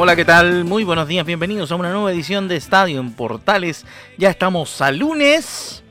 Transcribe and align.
Hola, 0.00 0.14
¿qué 0.14 0.24
tal? 0.24 0.64
Muy 0.64 0.84
buenos 0.84 1.08
días, 1.08 1.26
bienvenidos 1.26 1.72
a 1.72 1.74
una 1.74 1.90
nueva 1.90 2.12
edición 2.12 2.46
de 2.46 2.54
Estadio 2.54 3.00
en 3.00 3.14
Portales. 3.14 3.84
Ya 4.16 4.30
estamos 4.30 4.80
a 4.80 4.92
lunes 4.92 5.82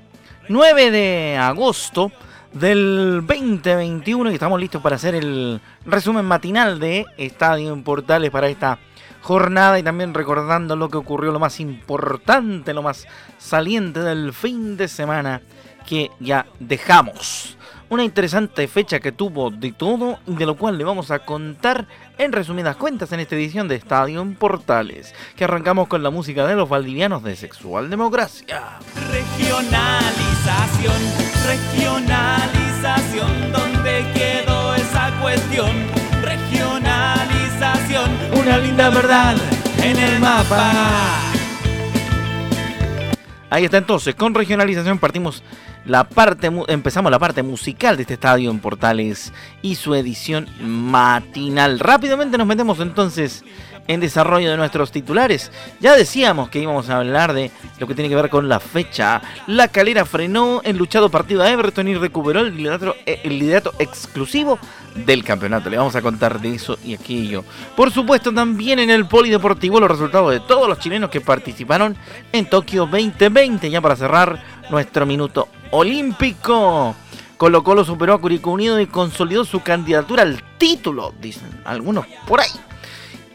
9 0.48 0.92
de 0.92 1.38
agosto 1.38 2.14
del 2.54 3.26
2021 3.28 4.32
y 4.32 4.34
estamos 4.34 4.62
listos 4.62 4.82
para 4.82 4.96
hacer 4.96 5.14
el 5.14 5.60
resumen 5.86 6.24
matinal 6.24 6.80
de 6.80 7.06
Estadio 7.18 7.74
en 7.74 7.84
Portales 7.84 8.32
para 8.32 8.48
esta 8.48 8.80
jornada 9.24 9.78
y 9.78 9.84
también 9.84 10.14
recordando 10.14 10.78
lo 10.78 10.88
que 10.88 10.96
ocurrió, 10.96 11.34
lo 11.34 11.40
más 11.40 11.60
importante, 11.60 12.74
lo 12.74 12.84
más 12.84 13.06
saliente 13.38 14.00
del 14.00 14.32
fin 14.32 14.78
de 14.78 14.88
semana 14.88 15.42
que 15.86 16.12
ya 16.22 16.46
dejamos. 16.62 17.58
Una 17.90 18.04
interesante 18.04 18.68
fecha 18.68 19.00
que 19.00 19.14
tuvo 19.14 19.50
de 19.50 19.72
todo 19.72 20.20
y 20.28 20.36
de 20.36 20.46
lo 20.46 20.58
cual 20.58 20.78
le 20.78 20.84
vamos 20.84 21.10
a 21.10 21.20
contar 21.20 21.88
en 22.18 22.34
resumidas 22.34 22.76
cuentas 22.76 23.14
en 23.14 23.22
esta 23.22 23.36
edición 23.36 23.70
de 23.70 23.76
Estadio 23.76 24.22
en 24.22 24.36
Portales, 24.36 25.16
que 25.38 25.46
arrancamos 25.46 25.88
con 25.88 26.04
la 26.04 26.10
música 26.10 26.46
de 26.46 26.56
los 26.56 26.68
valdivianos 26.68 27.24
de 27.24 27.38
Sexual 27.38 27.90
Democracia. 27.90 28.80
Regionalización, 29.10 30.98
regionalización, 31.46 33.54
¿dónde 33.54 34.06
quedó 34.14 34.76
esa 34.76 35.18
cuestión? 35.22 35.72
Regionalización, 36.22 38.12
una 38.38 38.58
linda 38.58 38.90
verdad 38.90 39.38
en 39.82 39.98
el 39.98 40.20
mapa. 40.20 40.74
Ahí 43.50 43.64
está 43.64 43.78
entonces, 43.78 44.14
con 44.14 44.34
regionalización 44.34 45.00
partimos 45.00 45.42
la 45.88 46.04
parte, 46.04 46.52
empezamos 46.68 47.12
la 47.12 47.20
parte 47.20 47.44
musical 47.44 47.96
de 47.96 48.04
este 48.04 48.16
estadio 48.16 48.52
en 48.52 48.60
Portales 48.60 49.32
y 49.62 49.76
su 49.76 49.96
edición 49.96 50.48
matinal. 50.62 51.80
Rápidamente 51.80 52.38
nos 52.38 52.46
metemos 52.46 52.80
entonces 52.80 53.44
en 53.88 54.02
desarrollo 54.02 54.52
de 54.52 54.58
nuestros 54.58 54.92
titulares. 54.92 55.52
Ya 55.80 55.96
decíamos 55.96 56.50
que 56.50 56.60
íbamos 56.60 56.90
a 56.90 56.98
hablar 56.98 57.34
de 57.34 57.52
lo 57.80 57.88
que 57.88 57.96
tiene 57.96 58.10
que 58.10 58.16
ver 58.16 58.30
con 58.30 58.50
la 58.50 58.60
fecha. 58.60 59.22
La 59.48 59.70
calera 59.70 60.06
frenó 60.06 60.62
el 60.64 60.78
luchado 60.78 61.10
partido 61.10 61.42
a 61.42 61.50
Everton 61.50 61.88
y 61.88 61.96
recuperó 61.96 62.42
el 62.42 62.56
liderato, 62.56 62.96
eh, 63.06 63.22
el 63.24 63.40
liderato 63.40 63.74
exclusivo 63.80 64.60
del 65.06 65.24
campeonato. 65.24 65.70
Le 65.70 65.78
vamos 65.78 65.96
a 65.96 66.02
contar 66.02 66.42
de 66.42 66.56
eso 66.56 66.78
y 66.84 66.94
aquello. 66.94 67.44
Por 67.76 67.92
supuesto, 67.92 68.34
también 68.34 68.80
en 68.80 68.90
el 68.90 69.08
Polideportivo 69.08 69.80
los 69.80 69.92
resultados 69.92 70.32
de 70.32 70.40
todos 70.42 70.68
los 70.68 70.80
chilenos 70.80 71.10
que 71.10 71.22
participaron 71.22 71.96
en 72.32 72.50
Tokio 72.50 72.88
2020. 72.88 73.70
Ya 73.70 73.82
para 73.82 73.96
cerrar 73.96 74.44
nuestro 74.70 75.06
minuto 75.06 75.48
olímpico. 75.72 76.96
Colo 77.38 77.64
Colo 77.64 77.86
superó 77.86 78.14
a 78.14 78.22
Curicó 78.22 78.52
Unido 78.52 78.80
y 78.80 78.88
consolidó 78.88 79.46
su 79.46 79.62
candidatura 79.62 80.24
al 80.24 80.44
título, 80.58 81.14
dicen 81.20 81.62
algunos 81.66 82.08
por 82.28 82.42
ahí 82.42 82.50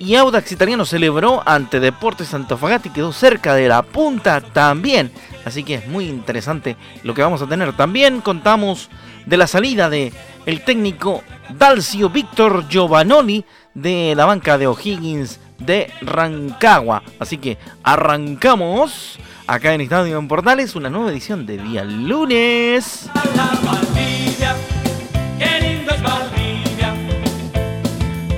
y 0.02 0.16
Audax 0.16 0.50
Italiano 0.50 0.84
celebró 0.84 1.44
ante 1.46 1.78
Deportes 1.78 2.34
Antofagasta 2.34 2.88
y 2.88 2.90
quedó 2.90 3.12
cerca 3.12 3.54
de 3.54 3.68
la 3.68 3.82
punta 3.82 4.40
también. 4.40 5.12
Así 5.44 5.62
que 5.62 5.74
es 5.74 5.86
muy 5.86 6.06
interesante 6.06 6.76
lo 7.04 7.14
que 7.14 7.22
vamos 7.22 7.40
a 7.40 7.46
tener. 7.46 7.72
También 7.76 8.20
contamos 8.20 8.90
de 9.26 9.36
la 9.36 9.46
salida 9.46 9.88
de 9.88 10.12
el 10.44 10.64
técnico 10.64 11.22
Dalcio 11.56 12.10
Víctor 12.10 12.68
Giovanoli 12.68 13.44
de 13.74 14.14
la 14.16 14.24
banca 14.24 14.58
de 14.58 14.66
O'Higgins 14.66 15.38
de 15.66 15.90
Rancagua. 16.00 17.02
Así 17.18 17.38
que 17.38 17.58
arrancamos 17.82 19.18
acá 19.46 19.74
en 19.74 19.80
Estadio 19.82 20.18
en 20.18 20.28
Portales 20.28 20.74
una 20.74 20.90
nueva 20.90 21.10
edición 21.10 21.46
de 21.46 21.58
día 21.58 21.84
lunes. 21.84 23.10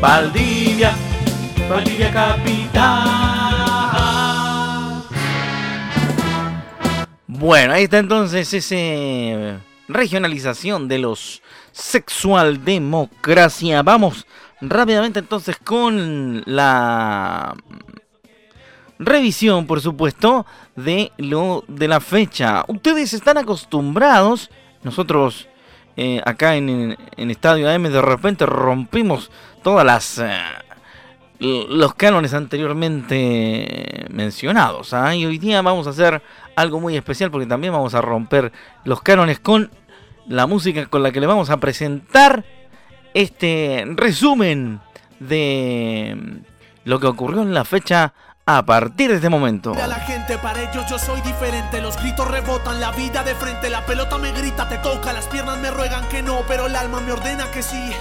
Valdivia. 0.00 0.94
Valdivia 1.68 2.12
Capital. 2.12 3.14
Bueno, 7.26 7.72
ahí 7.72 7.84
está 7.84 7.98
entonces 7.98 8.52
ese 8.52 9.58
regionalización 9.88 10.88
de 10.88 10.98
los 10.98 11.42
sexual 11.72 12.64
democracia. 12.64 13.82
Vamos 13.82 14.26
rápidamente 14.68 15.20
entonces 15.20 15.56
con 15.56 16.42
la 16.46 17.54
revisión, 18.98 19.66
por 19.66 19.80
supuesto, 19.80 20.46
de 20.76 21.12
lo 21.18 21.64
de 21.68 21.88
la 21.88 22.00
fecha. 22.00 22.64
Ustedes 22.68 23.12
están 23.12 23.38
acostumbrados, 23.38 24.50
nosotros 24.82 25.48
eh, 25.96 26.20
acá 26.24 26.56
en, 26.56 26.96
en, 27.16 27.30
Estadio 27.30 27.70
AM 27.70 27.84
de 27.84 28.02
repente 28.02 28.46
rompimos 28.46 29.30
todas 29.62 29.86
las 29.86 30.18
eh, 30.18 30.30
los 31.40 31.94
cánones 31.94 32.34
anteriormente 32.34 34.06
mencionados. 34.10 34.94
¿ah? 34.94 35.14
Y 35.14 35.26
hoy 35.26 35.38
día 35.38 35.62
vamos 35.62 35.86
a 35.86 35.90
hacer 35.90 36.22
algo 36.56 36.80
muy 36.80 36.96
especial 36.96 37.30
porque 37.30 37.46
también 37.46 37.72
vamos 37.72 37.94
a 37.94 38.00
romper 38.00 38.52
los 38.84 39.02
cánones 39.02 39.40
con 39.40 39.70
la 40.26 40.46
música 40.46 40.86
con 40.86 41.02
la 41.02 41.12
que 41.12 41.20
le 41.20 41.26
vamos 41.26 41.50
a 41.50 41.58
presentar 41.58 42.44
este 43.14 43.84
resumen 43.96 44.80
de 45.20 46.42
lo 46.84 47.00
que 47.00 47.06
ocurrió 47.06 47.42
en 47.42 47.54
la 47.54 47.64
fecha 47.64 48.12
a 48.46 48.66
partir 48.66 49.08
de 49.08 49.16
este 49.16 49.30
momento. 49.30 49.74
la 49.74 49.94
gente, 50.00 50.36
para 50.38 50.60
ellos 50.70 50.84
yo 50.88 50.98
soy 50.98 51.20
diferente. 51.22 51.80
Los 51.80 51.96
gritos 51.96 52.28
rebotan, 52.28 52.80
la 52.80 52.90
vida 52.92 53.22
de 53.22 53.34
frente. 53.34 53.70
La 53.70 53.86
pelota 53.86 54.18
me 54.18 54.32
grita, 54.32 54.68
te 54.68 54.78
toca. 54.78 55.12
Las 55.12 55.26
piernas 55.26 55.58
me 55.58 55.70
ruegan 55.70 56.06
que 56.08 56.22
no, 56.22 56.42
pero 56.46 56.66
el 56.66 56.76
alma 56.76 57.00
me 57.00 57.12
ordena 57.12 57.50
que 57.50 57.62
sí. 57.62 57.92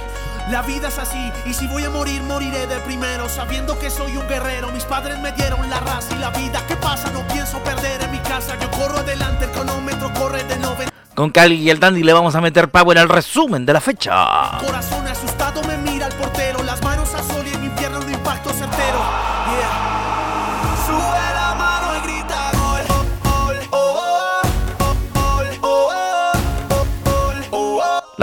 La 0.49 0.61
vida 0.61 0.89
es 0.89 0.99
así, 0.99 1.31
y 1.45 1.53
si 1.53 1.67
voy 1.67 1.85
a 1.85 1.89
morir, 1.89 2.21
moriré 2.23 2.67
de 2.67 2.77
primero, 2.79 3.29
sabiendo 3.29 3.79
que 3.79 3.89
soy 3.89 4.17
un 4.17 4.27
guerrero. 4.27 4.73
Mis 4.73 4.83
padres 4.83 5.17
me 5.19 5.31
dieron 5.31 5.69
la 5.69 5.79
raza 5.79 6.13
y 6.13 6.19
la 6.19 6.31
vida. 6.31 6.61
¿Qué 6.67 6.75
pasa? 6.75 7.09
No 7.11 7.25
pienso 7.29 7.59
perder 7.63 8.03
en 8.03 8.11
mi 8.11 8.19
casa. 8.19 8.59
Yo 8.59 8.69
corro 8.71 8.97
adelante, 8.97 9.45
el 9.45 9.51
cronómetro 9.51 10.11
corre 10.13 10.43
de 10.43 10.57
90. 10.57 10.92
Con 11.15 11.29
Cali 11.29 11.55
y 11.55 11.69
el 11.69 11.79
Dandy 11.79 12.01
le 12.01 12.11
vamos 12.11 12.33
a 12.33 12.41
meter 12.41 12.69
power 12.69 12.97
al 12.97 13.07
resumen 13.07 13.65
de 13.65 13.73
la 13.73 13.81
fecha. 13.81 14.57
Corazón 14.65 15.05
asustado 15.07 15.61
me 15.63 15.77
mira 15.77 16.07
el 16.07 16.13
portero, 16.15 16.63
las 16.63 16.81
manos 16.83 17.13
a 17.13 17.21
sol 17.21 17.45
y 17.45 17.53
en 17.55 17.65
infierno 17.65 17.99
un 17.99 18.11
impacto 18.11 18.49
certero. 18.49 19.32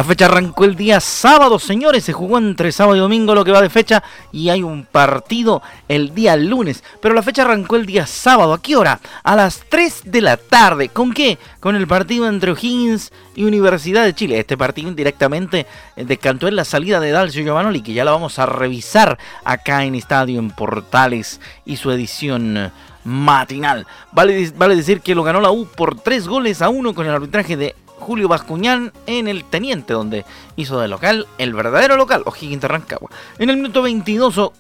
La 0.01 0.05
fecha 0.05 0.25
arrancó 0.25 0.65
el 0.65 0.77
día 0.77 0.99
sábado, 0.99 1.59
señores. 1.59 2.05
Se 2.05 2.15
jugó 2.15 2.39
entre 2.39 2.73
sábado 2.73 2.97
y 2.97 3.01
domingo 3.01 3.35
lo 3.35 3.45
que 3.45 3.53
va 3.53 3.61
de 3.61 3.69
fecha. 3.69 4.03
Y 4.33 4.49
hay 4.49 4.63
un 4.63 4.87
partido 4.87 5.61
el 5.89 6.15
día 6.15 6.39
lunes. 6.39 6.83
Pero 7.03 7.15
la 7.15 7.23
fecha 7.23 7.43
arrancó 7.43 7.77
el 7.77 7.85
día 7.85 8.07
sábado. 8.07 8.55
¿A 8.55 8.63
qué 8.63 8.77
hora? 8.77 8.99
A 9.23 9.37
las 9.37 9.63
3 9.69 10.05
de 10.07 10.23
la 10.23 10.39
tarde. 10.39 10.89
¿Con 10.89 11.13
qué? 11.13 11.37
Con 11.61 11.77
el 11.77 11.87
partido 11.87 12.27
entre 12.27 12.53
O'Higgins 12.53 13.13
y 13.35 13.45
Universidad 13.45 14.05
de 14.05 14.15
Chile. 14.15 14.39
Este 14.39 14.57
partido 14.57 14.89
indirectamente 14.89 15.67
eh, 15.97 16.05
descantó 16.07 16.49
en 16.49 16.57
la 16.57 16.65
salida 16.65 16.99
de 16.99 17.11
Dalcio 17.11 17.45
Giovanoli. 17.45 17.83
Que 17.83 17.93
ya 17.93 18.07
la 18.07 18.13
vamos 18.13 18.39
a 18.39 18.47
revisar 18.47 19.19
acá 19.45 19.85
en 19.85 19.97
Estadio 19.97 20.39
en 20.39 20.51
Portales 20.51 21.43
y 21.67 21.77
su 21.77 21.91
edición 21.91 22.73
matinal. 23.05 23.87
Vale, 24.13 24.51
vale 24.57 24.77
decir 24.77 25.03
que 25.03 25.15
lo 25.15 25.25
ganó 25.25 25.43
la 25.43 25.51
U 25.51 25.67
por 25.67 26.01
3 26.01 26.27
goles 26.27 26.63
a 26.63 26.71
1 26.71 26.95
con 26.95 27.05
el 27.05 27.13
arbitraje 27.13 27.59
de 27.59 27.77
Julio 28.01 28.27
Bascuñán 28.27 28.93
en 29.07 29.29
el 29.29 29.45
Teniente, 29.45 29.93
donde 29.93 30.25
hizo 30.57 30.81
de 30.81 30.89
local 30.89 31.29
el 31.39 31.55
verdadero 31.55 31.97
local, 31.97 32.23
O'Higgins 32.27 32.63
de 32.63 32.69
Rancagua. 32.69 33.11
En 33.39 33.51
el 33.51 33.57
minuto 33.57 33.83
22, 33.83 34.51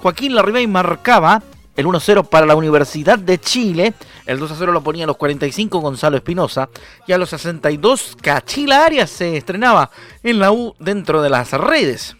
Joaquín 0.00 0.34
Larribey 0.34 0.66
marcaba 0.66 1.42
el 1.76 1.86
1-0 1.86 2.28
para 2.28 2.46
la 2.46 2.54
Universidad 2.54 3.18
de 3.18 3.40
Chile. 3.40 3.94
El 4.26 4.40
2-0 4.40 4.72
lo 4.72 4.82
ponía 4.82 5.04
a 5.04 5.06
los 5.06 5.16
45 5.16 5.80
Gonzalo 5.80 6.16
Espinosa. 6.16 6.68
Y 7.06 7.12
a 7.12 7.18
los 7.18 7.30
62 7.30 8.16
Cachila 8.20 8.84
Arias 8.84 9.10
se 9.10 9.36
estrenaba 9.36 9.90
en 10.22 10.38
la 10.38 10.52
U 10.52 10.74
dentro 10.78 11.22
de 11.22 11.30
las 11.30 11.52
redes. 11.52 12.16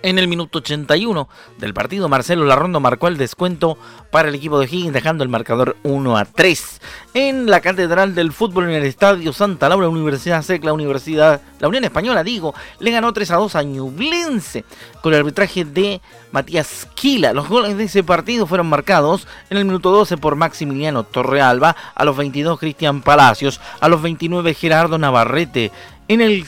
En 0.00 0.16
el 0.20 0.28
minuto 0.28 0.58
81 0.58 1.28
del 1.58 1.74
partido, 1.74 2.08
Marcelo 2.08 2.44
Larrondo 2.44 2.78
marcó 2.78 3.08
el 3.08 3.16
descuento 3.16 3.76
para 4.12 4.28
el 4.28 4.36
equipo 4.36 4.60
de 4.60 4.66
Higgins, 4.66 4.92
dejando 4.92 5.24
el 5.24 5.28
marcador 5.28 5.76
1 5.82 6.16
a 6.16 6.24
3. 6.24 6.80
En 7.14 7.50
la 7.50 7.60
Catedral 7.60 8.14
del 8.14 8.30
Fútbol 8.30 8.64
en 8.64 8.76
el 8.76 8.84
Estadio 8.84 9.32
Santa 9.32 9.68
Laura, 9.68 9.88
Universidad 9.88 10.42
SEC, 10.42 10.62
la 10.62 10.72
Universidad, 10.72 11.40
la 11.58 11.66
Unión 11.66 11.82
Española, 11.82 12.22
digo, 12.22 12.54
le 12.78 12.92
ganó 12.92 13.12
3 13.12 13.28
a 13.32 13.36
2 13.38 13.56
a 13.56 13.62
Ñublense 13.64 14.64
con 15.02 15.14
el 15.14 15.18
arbitraje 15.18 15.64
de 15.64 16.00
Matías 16.30 16.86
Quila. 16.94 17.32
Los 17.32 17.48
goles 17.48 17.76
de 17.76 17.84
ese 17.84 18.04
partido 18.04 18.46
fueron 18.46 18.68
marcados 18.68 19.26
en 19.50 19.58
el 19.58 19.64
minuto 19.64 19.90
12 19.90 20.16
por 20.16 20.36
Maximiliano 20.36 21.02
Torrealba, 21.02 21.74
a 21.92 22.04
los 22.04 22.16
22 22.16 22.60
Cristian 22.60 23.02
Palacios, 23.02 23.60
a 23.80 23.88
los 23.88 24.00
29 24.00 24.54
Gerardo 24.54 24.96
Navarrete. 24.96 25.72
En 26.06 26.20
el 26.20 26.46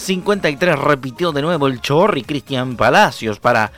53 0.00 0.78
repitió 0.78 1.30
de 1.30 1.42
nuevo 1.42 1.66
el 1.66 1.80
Chorri 1.80 2.22
Cristian 2.22 2.76
Palacios 2.76 3.38
para 3.38 3.70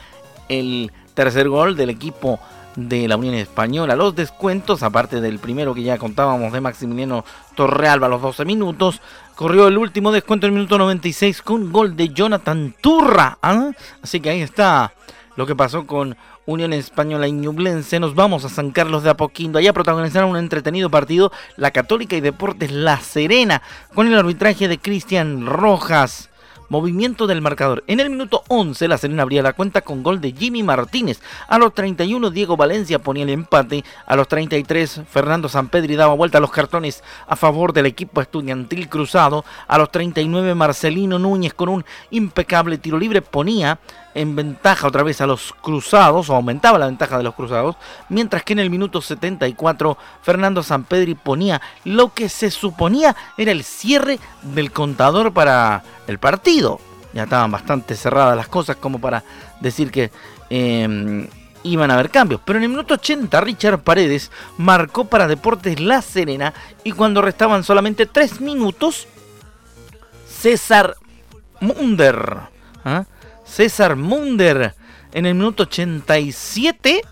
el 0.48 0.92
tercer 1.14 1.48
gol 1.48 1.76
del 1.76 1.90
equipo 1.90 2.38
de 2.76 3.08
la 3.08 3.16
Unión 3.16 3.34
Española. 3.34 3.96
Los 3.96 4.14
descuentos, 4.14 4.84
aparte 4.84 5.20
del 5.20 5.40
primero 5.40 5.74
que 5.74 5.82
ya 5.82 5.98
contábamos 5.98 6.52
de 6.52 6.60
Maximiliano 6.60 7.24
Torrealba 7.56 8.06
a 8.06 8.10
los 8.10 8.22
12 8.22 8.44
minutos, 8.44 9.00
corrió 9.34 9.66
el 9.66 9.76
último 9.76 10.12
descuento 10.12 10.46
en 10.46 10.52
el 10.52 10.58
minuto 10.60 10.78
96 10.78 11.42
con 11.42 11.72
gol 11.72 11.96
de 11.96 12.10
Jonathan 12.10 12.74
Turra. 12.80 13.38
¿ah? 13.42 13.72
Así 14.00 14.20
que 14.20 14.30
ahí 14.30 14.42
está 14.42 14.92
lo 15.36 15.44
que 15.44 15.56
pasó 15.56 15.86
con 15.86 16.16
Unión 16.46 16.72
Española 16.72 17.28
y 17.28 17.32
Ñublense. 17.32 18.00
Nos 18.00 18.14
vamos 18.14 18.44
a 18.44 18.48
San 18.48 18.70
Carlos 18.70 19.02
de 19.02 19.10
Apoquindo. 19.10 19.58
Allá 19.58 19.72
protagonizaron 19.72 20.30
un 20.30 20.36
entretenido 20.36 20.90
partido 20.90 21.30
la 21.56 21.70
Católica 21.70 22.16
y 22.16 22.20
Deportes 22.20 22.72
La 22.72 22.98
Serena 22.98 23.62
con 23.94 24.06
el 24.06 24.18
arbitraje 24.18 24.68
de 24.68 24.78
Cristian 24.78 25.46
Rojas. 25.46 26.30
Movimiento 26.72 27.26
del 27.26 27.42
marcador. 27.42 27.84
En 27.86 28.00
el 28.00 28.08
minuto 28.08 28.44
11 28.48 28.88
la 28.88 28.96
Serena 28.96 29.24
abría 29.24 29.42
la 29.42 29.52
cuenta 29.52 29.82
con 29.82 30.02
gol 30.02 30.22
de 30.22 30.32
Jimmy 30.32 30.62
Martínez. 30.62 31.20
A 31.46 31.58
los 31.58 31.74
31 31.74 32.30
Diego 32.30 32.56
Valencia 32.56 32.98
ponía 32.98 33.24
el 33.24 33.28
empate. 33.28 33.84
A 34.06 34.16
los 34.16 34.26
33 34.26 35.02
Fernando 35.06 35.50
Sampedri 35.50 35.96
daba 35.96 36.14
vuelta 36.14 36.38
a 36.38 36.40
los 36.40 36.50
cartones 36.50 37.04
a 37.26 37.36
favor 37.36 37.74
del 37.74 37.84
equipo 37.84 38.22
estudiantil 38.22 38.88
cruzado. 38.88 39.44
A 39.68 39.76
los 39.76 39.90
39 39.90 40.54
Marcelino 40.54 41.18
Núñez 41.18 41.52
con 41.52 41.68
un 41.68 41.84
impecable 42.10 42.78
tiro 42.78 42.98
libre 42.98 43.20
ponía 43.20 43.78
en 44.14 44.36
ventaja 44.36 44.86
otra 44.86 45.02
vez 45.02 45.20
a 45.20 45.26
los 45.26 45.54
cruzados, 45.60 46.28
o 46.30 46.34
aumentaba 46.34 46.78
la 46.78 46.86
ventaja 46.86 47.18
de 47.18 47.24
los 47.24 47.34
cruzados, 47.34 47.76
mientras 48.08 48.42
que 48.42 48.52
en 48.52 48.58
el 48.58 48.70
minuto 48.70 49.00
74 49.00 49.96
Fernando 50.22 50.62
Sampedri 50.62 51.14
ponía 51.14 51.60
lo 51.84 52.12
que 52.12 52.28
se 52.28 52.50
suponía 52.50 53.16
era 53.36 53.52
el 53.52 53.64
cierre 53.64 54.18
del 54.42 54.72
contador 54.72 55.32
para 55.32 55.82
el 56.06 56.18
partido. 56.18 56.80
Ya 57.12 57.24
estaban 57.24 57.50
bastante 57.50 57.94
cerradas 57.94 58.36
las 58.36 58.48
cosas 58.48 58.76
como 58.76 58.98
para 58.98 59.22
decir 59.60 59.90
que 59.90 60.10
em, 60.48 61.28
iban 61.62 61.90
a 61.90 61.94
haber 61.94 62.10
cambios. 62.10 62.40
Pero 62.44 62.58
en 62.58 62.64
el 62.64 62.70
minuto 62.70 62.94
80 62.94 63.40
Richard 63.40 63.80
Paredes 63.80 64.30
marcó 64.56 65.04
para 65.04 65.28
Deportes 65.28 65.80
La 65.80 66.02
Serena 66.02 66.54
y 66.84 66.92
cuando 66.92 67.22
restaban 67.22 67.64
solamente 67.64 68.06
3 68.06 68.40
minutos, 68.40 69.06
César 70.26 70.96
Munder. 71.60 72.38
¿ah? 72.84 73.04
César 73.52 73.96
Munder 73.96 74.74
en 75.12 75.26
el 75.26 75.34
minuto 75.34 75.64
87 75.64 77.02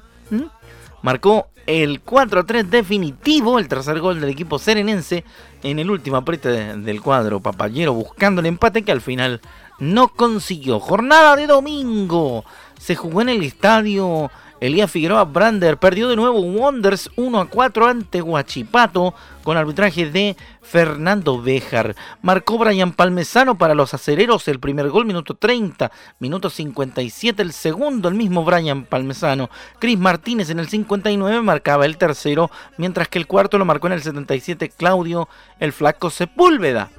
marcó 1.03 1.49
el 1.67 2.03
4-3 2.03 2.65
definitivo, 2.65 3.59
el 3.59 3.69
tercer 3.69 4.01
gol 4.01 4.23
del 4.23 4.31
equipo 4.31 4.59
serenense 4.59 5.23
en 5.63 5.79
el 5.79 5.91
último 5.91 6.17
apriete 6.17 6.49
del 6.79 7.03
cuadro 7.03 7.41
papayero 7.41 7.93
buscando 7.93 8.41
el 8.41 8.47
empate 8.47 8.83
que 8.85 8.93
al 8.93 9.03
final 9.03 9.43
no 9.81 10.09
consiguió. 10.09 10.81
Jornada 10.81 11.37
de 11.37 11.47
domingo. 11.47 12.47
Se 12.79 12.97
jugó 12.97 13.21
en 13.21 13.29
el 13.29 13.43
estadio 13.43 14.31
Elías 14.61 14.91
Figueroa 14.91 15.25
Brander 15.25 15.79
perdió 15.79 16.09
de 16.09 16.17
nuevo 16.17 16.41
Wonders 16.41 17.11
1 17.17 17.41
a 17.41 17.47
4 17.49 17.87
ante 17.87 18.21
Huachipato 18.21 19.15
con 19.51 19.57
arbitraje 19.57 20.09
de 20.09 20.37
Fernando 20.63 21.43
Béjar. 21.43 21.97
Marcó 22.23 22.57
Brian 22.57 22.93
Palmesano 22.93 23.59
para 23.59 23.75
los 23.75 23.93
acereros 23.95 24.47
el 24.47 24.61
primer 24.61 24.91
gol, 24.91 25.07
minuto 25.07 25.35
30, 25.35 25.91
minuto 26.21 26.51
57 26.51 27.43
el 27.43 27.53
segundo, 27.53 28.09
el 28.09 28.15
mismo 28.15 28.45
Brian 28.45 28.85
Palmesano. 28.85 29.51
Cris 29.81 29.99
Martínez 29.99 30.51
en 30.51 30.61
el 30.61 30.69
59 30.69 31.43
marcaba 31.43 31.85
el 31.85 31.97
tercero, 31.97 32.49
mientras 32.77 33.09
que 33.09 33.19
el 33.19 33.27
cuarto 33.27 33.59
lo 33.59 33.65
marcó 33.65 33.89
en 33.89 33.95
el 33.95 34.03
77 34.03 34.69
Claudio 34.69 35.29
el 35.59 35.73
Flaco 35.73 36.11
Sepúlveda. 36.11 36.91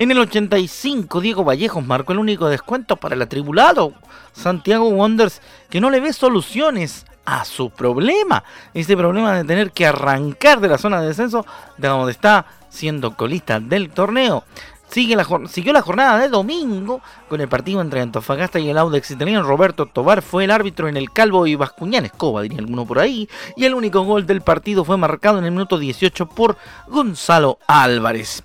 En 0.00 0.10
el 0.10 0.18
85, 0.18 1.20
Diego 1.20 1.44
Vallejos 1.44 1.86
marcó 1.86 2.12
el 2.12 2.18
único 2.18 2.48
descuento 2.48 2.96
para 2.96 3.14
el 3.14 3.22
atribulado 3.22 3.92
Santiago 4.32 4.88
Wonders, 4.88 5.40
que 5.68 5.80
no 5.80 5.90
le 5.90 6.00
ve 6.00 6.12
soluciones 6.12 7.06
a 7.24 7.44
su 7.44 7.70
problema. 7.70 8.42
Este 8.74 8.96
problema 8.96 9.34
de 9.34 9.44
tener 9.44 9.72
que 9.72 9.86
arrancar 9.86 10.60
de 10.60 10.68
la 10.68 10.78
zona 10.78 11.00
de 11.00 11.08
descenso 11.08 11.44
de 11.78 11.88
donde 11.88 12.12
está 12.12 12.46
siendo 12.68 13.16
colista 13.16 13.60
del 13.60 13.90
torneo. 13.90 14.44
Sigue 14.90 15.14
la, 15.14 15.24
siguió 15.46 15.72
la 15.72 15.82
jornada 15.82 16.18
de 16.18 16.28
domingo 16.28 17.00
con 17.28 17.40
el 17.40 17.46
partido 17.46 17.80
entre 17.80 18.00
Antofagasta 18.00 18.58
y 18.58 18.70
el 18.70 18.76
Audex 18.76 19.12
italiano. 19.12 19.44
Roberto 19.44 19.86
Tobar 19.86 20.20
fue 20.20 20.42
el 20.42 20.50
árbitro 20.50 20.88
en 20.88 20.96
el 20.96 21.12
Calvo 21.12 21.46
y 21.46 21.54
Bascuñán 21.54 22.06
Escoba, 22.06 22.42
diría 22.42 22.58
alguno 22.58 22.84
por 22.84 22.98
ahí. 22.98 23.28
Y 23.56 23.66
el 23.66 23.74
único 23.74 24.02
gol 24.02 24.26
del 24.26 24.40
partido 24.40 24.84
fue 24.84 24.96
marcado 24.96 25.38
en 25.38 25.44
el 25.44 25.52
minuto 25.52 25.78
18 25.78 26.26
por 26.30 26.56
Gonzalo 26.88 27.60
Álvarez 27.68 28.42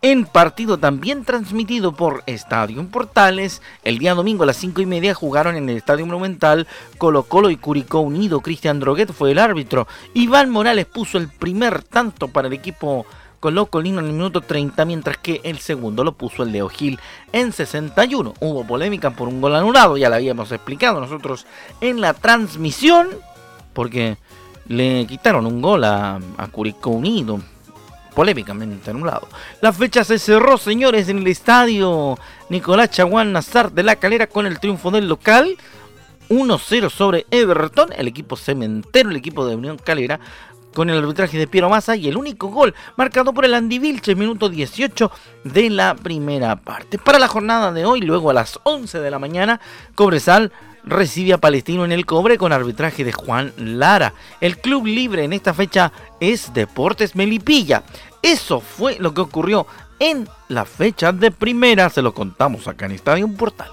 en 0.00 0.26
partido 0.26 0.78
también 0.78 1.24
transmitido 1.24 1.92
por 1.92 2.22
Estadio 2.26 2.86
Portales. 2.88 3.62
El 3.82 3.98
día 3.98 4.14
domingo 4.14 4.44
a 4.44 4.46
las 4.46 4.56
5 4.56 4.80
y 4.80 4.86
media 4.86 5.14
jugaron 5.14 5.56
en 5.56 5.68
el 5.68 5.76
Estadio 5.76 6.06
Monumental 6.06 6.66
Colo 6.98 7.24
Colo 7.24 7.50
y 7.50 7.56
Curicó 7.56 8.00
Unido. 8.00 8.40
Cristian 8.40 8.78
Droguet 8.78 9.12
fue 9.12 9.32
el 9.32 9.38
árbitro. 9.38 9.88
Iván 10.14 10.50
Morales 10.50 10.86
puso 10.86 11.18
el 11.18 11.28
primer 11.28 11.82
tanto 11.82 12.28
para 12.28 12.46
el 12.46 12.54
equipo 12.54 13.06
Colo 13.40 13.66
Colino 13.66 14.00
en 14.00 14.06
el 14.06 14.12
minuto 14.12 14.40
30, 14.40 14.84
mientras 14.84 15.18
que 15.18 15.40
el 15.44 15.58
segundo 15.58 16.04
lo 16.04 16.12
puso 16.12 16.42
el 16.42 16.52
Leo 16.52 16.68
Gil 16.68 16.98
en 17.32 17.52
61. 17.52 18.34
Hubo 18.40 18.64
polémica 18.66 19.10
por 19.10 19.28
un 19.28 19.40
gol 19.40 19.54
anulado, 19.54 19.96
ya 19.96 20.08
lo 20.08 20.16
habíamos 20.16 20.50
explicado 20.52 21.00
nosotros 21.00 21.46
en 21.80 22.00
la 22.00 22.14
transmisión, 22.14 23.08
porque 23.72 24.16
le 24.66 25.06
quitaron 25.06 25.46
un 25.46 25.62
gol 25.62 25.84
a 25.84 26.20
Curicó 26.52 26.90
Unido 26.90 27.40
polémicamente 28.18 28.90
anulado. 28.90 29.28
La 29.60 29.72
fecha 29.72 30.02
se 30.02 30.18
cerró, 30.18 30.58
señores, 30.58 31.08
en 31.08 31.18
el 31.18 31.28
estadio 31.28 32.18
Nicolás 32.48 32.90
Chaguán 32.90 33.32
Nazar 33.32 33.70
de 33.70 33.84
la 33.84 33.94
Calera 33.94 34.26
con 34.26 34.44
el 34.44 34.58
triunfo 34.58 34.90
del 34.90 35.06
local. 35.06 35.56
1-0 36.28 36.90
sobre 36.90 37.26
Everton, 37.30 37.90
el 37.96 38.08
equipo 38.08 38.34
cementero, 38.34 39.10
el 39.10 39.16
equipo 39.16 39.46
de 39.46 39.54
Unión 39.54 39.78
Calera, 39.78 40.18
con 40.74 40.90
el 40.90 40.98
arbitraje 40.98 41.38
de 41.38 41.46
Piero 41.46 41.70
Massa 41.70 41.94
y 41.94 42.08
el 42.08 42.16
único 42.16 42.48
gol 42.48 42.74
marcado 42.96 43.32
por 43.32 43.44
el 43.44 43.54
Andy 43.54 43.78
Vilche, 43.78 44.16
minuto 44.16 44.48
18 44.48 45.12
de 45.44 45.70
la 45.70 45.94
primera 45.94 46.56
parte. 46.56 46.98
Para 46.98 47.20
la 47.20 47.28
jornada 47.28 47.70
de 47.70 47.84
hoy, 47.84 48.00
luego 48.00 48.30
a 48.30 48.34
las 48.34 48.58
11 48.64 48.98
de 48.98 49.10
la 49.12 49.20
mañana, 49.20 49.60
Cobresal 49.94 50.50
recibe 50.88 51.32
a 51.34 51.38
Palestino 51.38 51.84
en 51.84 51.92
el 51.92 52.06
cobre 52.06 52.38
con 52.38 52.52
arbitraje 52.52 53.04
de 53.04 53.12
Juan 53.12 53.52
Lara. 53.56 54.14
El 54.40 54.58
club 54.58 54.86
libre 54.86 55.24
en 55.24 55.32
esta 55.32 55.54
fecha 55.54 55.92
es 56.20 56.52
Deportes 56.52 57.14
Melipilla. 57.14 57.82
Eso 58.22 58.60
fue 58.60 58.96
lo 58.98 59.14
que 59.14 59.20
ocurrió 59.20 59.66
en 59.98 60.28
la 60.48 60.64
fecha 60.64 61.12
de 61.12 61.30
primera. 61.30 61.88
Se 61.90 62.02
lo 62.02 62.14
contamos 62.14 62.68
acá 62.68 62.86
en 62.86 62.92
Estadio 62.92 63.28
Portal. 63.28 63.70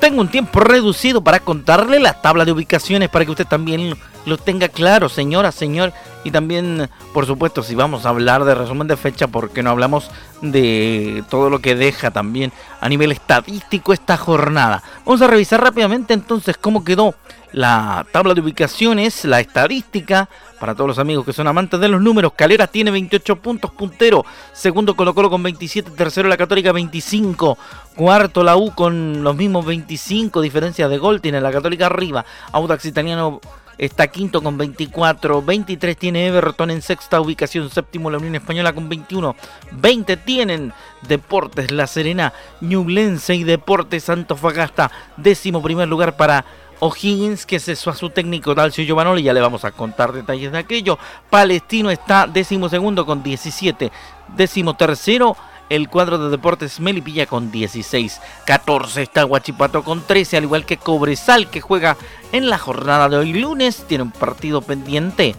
Tengo 0.00 0.20
un 0.20 0.28
tiempo 0.28 0.60
reducido 0.60 1.24
para 1.24 1.40
contarle 1.40 1.98
la 1.98 2.20
tabla 2.20 2.44
de 2.44 2.52
ubicaciones 2.52 3.08
para 3.08 3.24
que 3.24 3.30
usted 3.30 3.46
también 3.46 3.96
lo 4.26 4.36
tenga 4.36 4.68
claro, 4.68 5.08
señora, 5.08 5.50
señor. 5.50 5.94
Y 6.24 6.30
también, 6.30 6.88
por 7.12 7.26
supuesto, 7.26 7.62
si 7.62 7.74
vamos 7.74 8.06
a 8.06 8.08
hablar 8.08 8.44
de 8.44 8.54
resumen 8.54 8.88
de 8.88 8.96
fecha, 8.96 9.28
porque 9.28 9.62
no 9.62 9.70
hablamos 9.70 10.10
de 10.40 11.22
todo 11.30 11.50
lo 11.50 11.60
que 11.60 11.74
deja 11.74 12.10
también 12.10 12.52
a 12.80 12.88
nivel 12.88 13.12
estadístico 13.12 13.92
esta 13.92 14.16
jornada? 14.16 14.82
Vamos 15.04 15.20
a 15.22 15.26
revisar 15.26 15.62
rápidamente 15.62 16.14
entonces 16.14 16.56
cómo 16.56 16.82
quedó 16.82 17.14
la 17.52 18.04
tabla 18.10 18.34
de 18.34 18.40
ubicaciones, 18.40 19.24
la 19.24 19.40
estadística. 19.40 20.28
Para 20.58 20.74
todos 20.74 20.88
los 20.88 20.98
amigos 20.98 21.24
que 21.24 21.32
son 21.32 21.46
amantes 21.46 21.78
de 21.78 21.88
los 21.88 22.00
números, 22.00 22.32
Calera 22.34 22.66
tiene 22.66 22.90
28 22.90 23.36
puntos, 23.36 23.70
puntero. 23.72 24.24
Segundo 24.52 24.96
Colo 24.96 25.14
Colo 25.14 25.30
con 25.30 25.42
27, 25.42 25.90
tercero 25.92 26.28
la 26.28 26.36
Católica 26.36 26.72
25. 26.72 27.58
Cuarto 27.94 28.42
la 28.42 28.56
U 28.56 28.74
con 28.74 29.22
los 29.22 29.36
mismos 29.36 29.64
25, 29.66 30.40
diferencia 30.40 30.88
de 30.88 30.98
gol 30.98 31.20
tiene 31.20 31.40
la 31.40 31.52
Católica 31.52 31.86
arriba. 31.86 32.24
Audax 32.52 32.86
Italiano 32.86 33.40
está 33.78 34.08
quinto 34.08 34.42
con 34.42 34.56
24, 34.56 35.42
23 35.42 35.96
tiene 35.96 36.26
Everton 36.26 36.70
en 36.70 36.82
sexta 36.82 37.20
ubicación, 37.20 37.70
séptimo 37.70 38.10
la 38.10 38.18
Unión 38.18 38.34
Española 38.34 38.72
con 38.72 38.88
21, 38.88 39.36
20 39.72 40.16
tienen 40.18 40.72
Deportes 41.02 41.70
La 41.70 41.86
Serena, 41.86 42.32
Ñublense 42.60 43.34
y 43.34 43.44
Deportes 43.44 44.10
Fagasta 44.36 44.90
décimo 45.16 45.62
primer 45.62 45.88
lugar 45.88 46.16
para 46.16 46.44
O'Higgins 46.80 47.46
que 47.46 47.60
cesó 47.60 47.90
a 47.90 47.94
su 47.94 48.10
técnico 48.10 48.54
Dalcio 48.54 48.84
Giovanoli, 48.84 49.22
ya 49.22 49.32
le 49.32 49.40
vamos 49.40 49.64
a 49.64 49.72
contar 49.72 50.12
detalles 50.12 50.52
de 50.52 50.58
aquello. 50.58 50.98
Palestino 51.30 51.90
está 51.90 52.26
décimo 52.26 52.68
segundo 52.68 53.06
con 53.06 53.22
17, 53.22 53.90
décimo 54.36 54.74
tercero 54.74 55.36
el 55.68 55.88
cuadro 55.88 56.18
de 56.18 56.30
Deportes 56.30 56.80
Melipilla 56.80 57.26
con 57.26 57.50
16. 57.50 58.20
14 58.46 59.02
está 59.02 59.22
Guachipato 59.24 59.82
con 59.82 60.02
13, 60.06 60.36
al 60.36 60.44
igual 60.44 60.66
que 60.66 60.76
Cobresal 60.76 61.48
que 61.50 61.60
juega 61.60 61.96
en 62.32 62.48
la 62.48 62.58
jornada 62.58 63.08
de 63.08 63.16
hoy 63.16 63.32
lunes. 63.32 63.84
Tiene 63.88 64.04
un 64.04 64.12
partido 64.12 64.62
pendiente. 64.62 65.34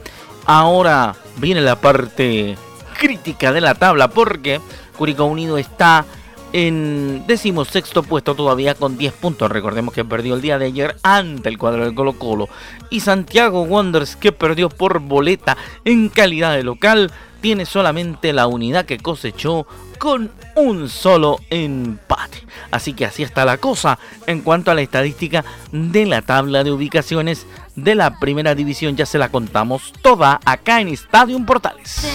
Ahora 0.45 1.15
viene 1.37 1.61
la 1.61 1.75
parte 1.75 2.57
crítica 2.99 3.51
de 3.51 3.61
la 3.61 3.75
tabla 3.75 4.07
porque 4.07 4.61
Curicó 4.97 5.25
Unido 5.25 5.57
está 5.57 6.05
en 6.53 7.27
decimosexto 7.27 8.01
puesto 8.03 8.33
todavía 8.33 8.75
con 8.75 8.97
10 8.97 9.13
puntos. 9.15 9.51
Recordemos 9.51 9.93
que 9.93 10.05
perdió 10.05 10.35
el 10.35 10.41
día 10.41 10.57
de 10.57 10.67
ayer 10.67 10.95
ante 11.03 11.49
el 11.49 11.57
cuadro 11.57 11.83
del 11.83 11.93
Colo 11.93 12.13
Colo. 12.13 12.47
Y 12.89 13.01
Santiago 13.01 13.63
Wanderers 13.63 14.15
que 14.15 14.31
perdió 14.31 14.69
por 14.69 14.99
boleta 14.99 15.57
en 15.83 16.07
calidad 16.07 16.55
de 16.55 16.63
local 16.63 17.11
tiene 17.45 17.67
solamente 17.67 18.33
la 18.33 18.47
unidad 18.47 18.85
que 18.85 18.97
cosechó 18.97 19.67
con 19.99 20.31
un 20.55 20.89
solo 20.89 21.37
empate. 21.51 22.39
Así 22.71 22.93
que 22.93 23.05
así 23.05 23.21
está 23.21 23.45
la 23.45 23.57
cosa 23.57 23.99
en 24.25 24.41
cuanto 24.41 24.71
a 24.71 24.73
la 24.73 24.81
estadística 24.81 25.45
de 25.71 26.07
la 26.07 26.23
tabla 26.23 26.63
de 26.63 26.71
ubicaciones 26.71 27.45
de 27.75 27.93
la 27.93 28.19
primera 28.19 28.55
división. 28.55 28.95
Ya 28.95 29.05
se 29.05 29.19
la 29.19 29.29
contamos 29.29 29.93
toda 30.01 30.39
acá 30.43 30.81
en 30.81 30.87
Estadio 30.87 31.37
Portales. 31.45 32.07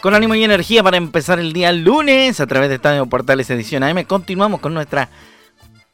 Con 0.00 0.14
ánimo 0.14 0.36
y 0.36 0.44
energía 0.44 0.84
para 0.84 0.96
empezar 0.96 1.40
el 1.40 1.52
día 1.52 1.72
lunes 1.72 2.38
a 2.38 2.46
través 2.46 2.68
de 2.68 2.76
Estadio 2.76 3.06
Portales 3.06 3.50
Edición 3.50 3.82
AM, 3.82 4.04
continuamos 4.04 4.60
con 4.60 4.72
nuestra 4.72 5.08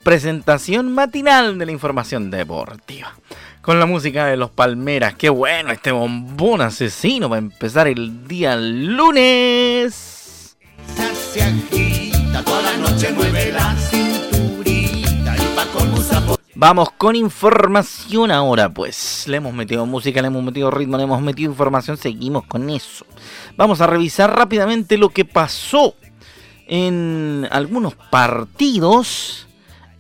presentación 0.03 0.93
matinal 0.93 1.59
de 1.59 1.65
la 1.65 1.73
información 1.73 2.31
deportiva. 2.31 3.15
Con 3.63 3.81
la 3.81 3.87
música 3.87 4.27
de 4.27 4.37
los 4.37 4.51
Palmeras, 4.51 5.15
qué 5.15 5.31
bueno 5.31 5.73
este 5.73 5.91
bombón 5.91 6.61
asesino 6.61 7.31
para 7.31 7.39
empezar 7.39 7.89
el 7.89 8.29
día 8.29 8.57
lunes. 8.57 10.59
toda 12.45 12.63
la 12.63 12.77
noche 12.77 13.11
mueve 13.11 13.53
la 13.53 13.75
cinturita 13.75 15.35
Vamos 16.57 16.91
con 16.93 17.17
información 17.17 18.31
ahora, 18.31 18.73
pues. 18.73 19.27
Le 19.27 19.39
hemos 19.39 19.53
metido 19.53 19.85
música, 19.87 20.23
le 20.23 20.29
hemos 20.29 20.45
metido 20.45 20.71
ritmo, 20.71 20.97
le 20.97 21.03
hemos 21.03 21.21
metido 21.21 21.51
información, 21.51 21.97
seguimos 21.97 22.45
con 22.47 22.71
eso. 22.71 23.05
Vamos 23.57 23.81
a 23.81 23.89
revisar 23.89 24.37
rápidamente 24.37 24.97
lo 24.97 25.09
que 25.09 25.25
pasó 25.25 25.97
en 26.67 27.49
algunos 27.51 27.95
partidos, 27.95 29.49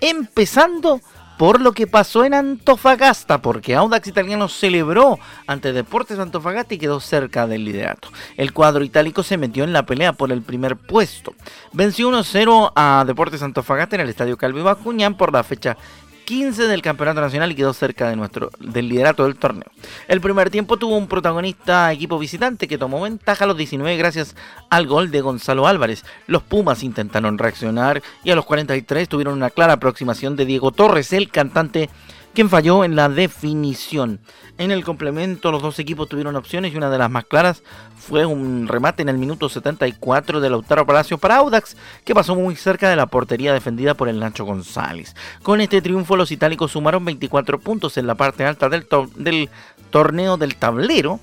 empezando 0.00 1.00
por 1.36 1.60
lo 1.60 1.72
que 1.72 1.86
pasó 1.86 2.24
en 2.24 2.34
Antofagasta, 2.34 3.42
porque 3.42 3.74
Audax 3.74 4.06
Italiano 4.06 4.48
celebró 4.48 5.18
ante 5.46 5.72
Deportes 5.72 6.18
Antofagasta 6.18 6.74
y 6.74 6.78
quedó 6.78 7.00
cerca 7.00 7.46
del 7.46 7.64
liderato. 7.64 8.08
El 8.36 8.52
cuadro 8.52 8.84
itálico 8.84 9.22
se 9.22 9.36
metió 9.36 9.64
en 9.64 9.72
la 9.72 9.84
pelea 9.84 10.12
por 10.12 10.30
el 10.30 10.42
primer 10.42 10.76
puesto. 10.76 11.34
Venció 11.72 12.10
1-0 12.10 12.72
a 12.76 13.04
Deportes 13.06 13.42
Antofagasta 13.42 13.96
en 13.96 14.02
el 14.02 14.08
Estadio 14.08 14.36
Calvi 14.36 14.62
Bacuñán 14.62 15.16
por 15.16 15.32
la 15.32 15.42
fecha 15.42 15.76
15 16.24 16.66
del 16.66 16.82
Campeonato 16.82 17.20
Nacional 17.20 17.52
y 17.52 17.54
quedó 17.54 17.72
cerca 17.72 18.08
de 18.08 18.16
nuestro, 18.16 18.50
del 18.58 18.88
liderato 18.88 19.24
del 19.24 19.36
torneo. 19.36 19.70
El 20.08 20.20
primer 20.20 20.50
tiempo 20.50 20.76
tuvo 20.76 20.96
un 20.96 21.06
protagonista 21.06 21.92
equipo 21.92 22.18
visitante 22.18 22.68
que 22.68 22.78
tomó 22.78 23.00
ventaja 23.00 23.44
a 23.44 23.46
los 23.46 23.56
19 23.56 23.96
gracias 23.96 24.34
al 24.70 24.86
gol 24.86 25.10
de 25.10 25.20
Gonzalo 25.20 25.66
Álvarez. 25.66 26.04
Los 26.26 26.42
Pumas 26.42 26.82
intentaron 26.82 27.38
reaccionar 27.38 28.02
y 28.22 28.30
a 28.30 28.34
los 28.34 28.44
43 28.44 29.08
tuvieron 29.08 29.34
una 29.34 29.50
clara 29.50 29.74
aproximación 29.74 30.36
de 30.36 30.46
Diego 30.46 30.72
Torres, 30.72 31.12
el 31.12 31.30
cantante 31.30 31.90
quien 32.34 32.50
falló 32.50 32.84
en 32.84 32.96
la 32.96 33.08
definición. 33.08 34.20
En 34.58 34.70
el 34.70 34.84
complemento 34.84 35.50
los 35.50 35.62
dos 35.62 35.78
equipos 35.78 36.08
tuvieron 36.08 36.36
opciones 36.36 36.72
y 36.72 36.76
una 36.76 36.90
de 36.90 36.98
las 36.98 37.10
más 37.10 37.24
claras 37.24 37.62
fue 37.96 38.26
un 38.26 38.68
remate 38.68 39.02
en 39.02 39.08
el 39.08 39.18
minuto 39.18 39.48
74 39.48 40.40
de 40.40 40.50
Lautaro 40.50 40.84
Palacio 40.84 41.16
para 41.16 41.36
Audax, 41.36 41.76
que 42.04 42.14
pasó 42.14 42.34
muy 42.34 42.56
cerca 42.56 42.90
de 42.90 42.96
la 42.96 43.06
portería 43.06 43.52
defendida 43.52 43.94
por 43.94 44.08
el 44.08 44.20
Nacho 44.20 44.44
González. 44.44 45.14
Con 45.42 45.60
este 45.60 45.80
triunfo 45.80 46.16
los 46.16 46.30
itálicos 46.30 46.72
sumaron 46.72 47.04
24 47.04 47.60
puntos 47.60 47.96
en 47.96 48.06
la 48.06 48.16
parte 48.16 48.44
alta 48.44 48.68
del, 48.68 48.86
del 49.16 49.48
torneo 49.90 50.36
del 50.36 50.56
tablero. 50.56 51.20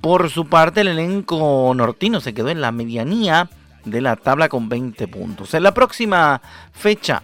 Por 0.00 0.30
su 0.30 0.46
parte 0.46 0.82
el 0.82 0.88
elenco 0.88 1.72
nortino 1.74 2.20
se 2.20 2.32
quedó 2.32 2.48
en 2.48 2.60
la 2.60 2.72
medianía 2.72 3.50
de 3.84 4.00
la 4.00 4.16
tabla 4.16 4.48
con 4.48 4.68
20 4.68 5.08
puntos. 5.08 5.52
En 5.54 5.62
la 5.62 5.74
próxima 5.74 6.40
fecha 6.72 7.22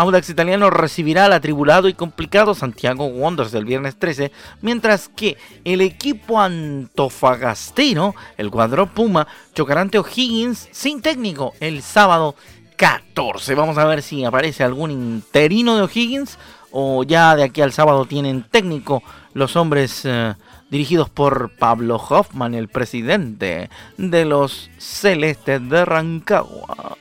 Audax 0.00 0.30
Italiano 0.30 0.70
recibirá 0.70 1.26
al 1.26 1.34
atribulado 1.34 1.86
y 1.86 1.92
complicado 1.92 2.54
Santiago 2.54 3.04
Wanderers 3.04 3.52
el 3.52 3.66
viernes 3.66 3.98
13, 3.98 4.32
mientras 4.62 5.10
que 5.10 5.36
el 5.62 5.82
equipo 5.82 6.40
antofagastino, 6.40 8.14
el 8.38 8.50
cuadro 8.50 8.86
Puma, 8.86 9.26
chocará 9.54 9.82
ante 9.82 9.98
O'Higgins 9.98 10.70
sin 10.72 11.02
técnico 11.02 11.52
el 11.60 11.82
sábado 11.82 12.34
14. 12.76 13.54
Vamos 13.54 13.76
a 13.76 13.84
ver 13.84 14.00
si 14.00 14.24
aparece 14.24 14.64
algún 14.64 14.90
interino 14.90 15.76
de 15.76 15.82
O'Higgins 15.82 16.38
o 16.70 17.04
ya 17.04 17.36
de 17.36 17.42
aquí 17.42 17.60
al 17.60 17.72
sábado 17.72 18.06
tienen 18.06 18.42
técnico 18.42 19.02
los 19.34 19.54
hombres 19.54 20.06
eh, 20.06 20.34
dirigidos 20.70 21.10
por 21.10 21.54
Pablo 21.58 21.96
Hoffman, 21.96 22.54
el 22.54 22.68
presidente 22.68 23.68
de 23.98 24.24
los 24.24 24.70
Celestes 24.78 25.68
de 25.68 25.84
Rancagua. 25.84 26.96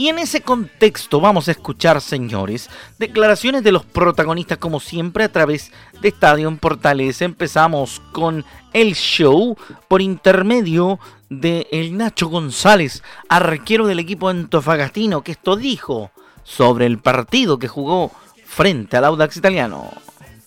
Y 0.00 0.08
en 0.08 0.18
ese 0.18 0.40
contexto 0.40 1.20
vamos 1.20 1.46
a 1.46 1.50
escuchar, 1.50 2.00
señores, 2.00 2.70
declaraciones 2.98 3.62
de 3.62 3.70
los 3.70 3.84
protagonistas 3.84 4.56
como 4.56 4.80
siempre 4.80 5.24
a 5.24 5.30
través 5.30 5.72
de 6.00 6.08
Estadio 6.08 6.56
Portales. 6.56 7.20
Empezamos 7.20 8.00
con 8.10 8.42
el 8.72 8.94
show 8.94 9.58
por 9.88 10.00
intermedio 10.00 10.98
de 11.28 11.66
el 11.70 11.98
Nacho 11.98 12.28
González, 12.28 13.02
arquero 13.28 13.86
del 13.86 13.98
equipo 13.98 14.30
antofagastino, 14.30 15.20
que 15.20 15.32
esto 15.32 15.54
dijo 15.54 16.12
sobre 16.44 16.86
el 16.86 16.98
partido 16.98 17.58
que 17.58 17.68
jugó 17.68 18.10
frente 18.46 18.96
al 18.96 19.04
Audax 19.04 19.36
italiano. 19.36 19.90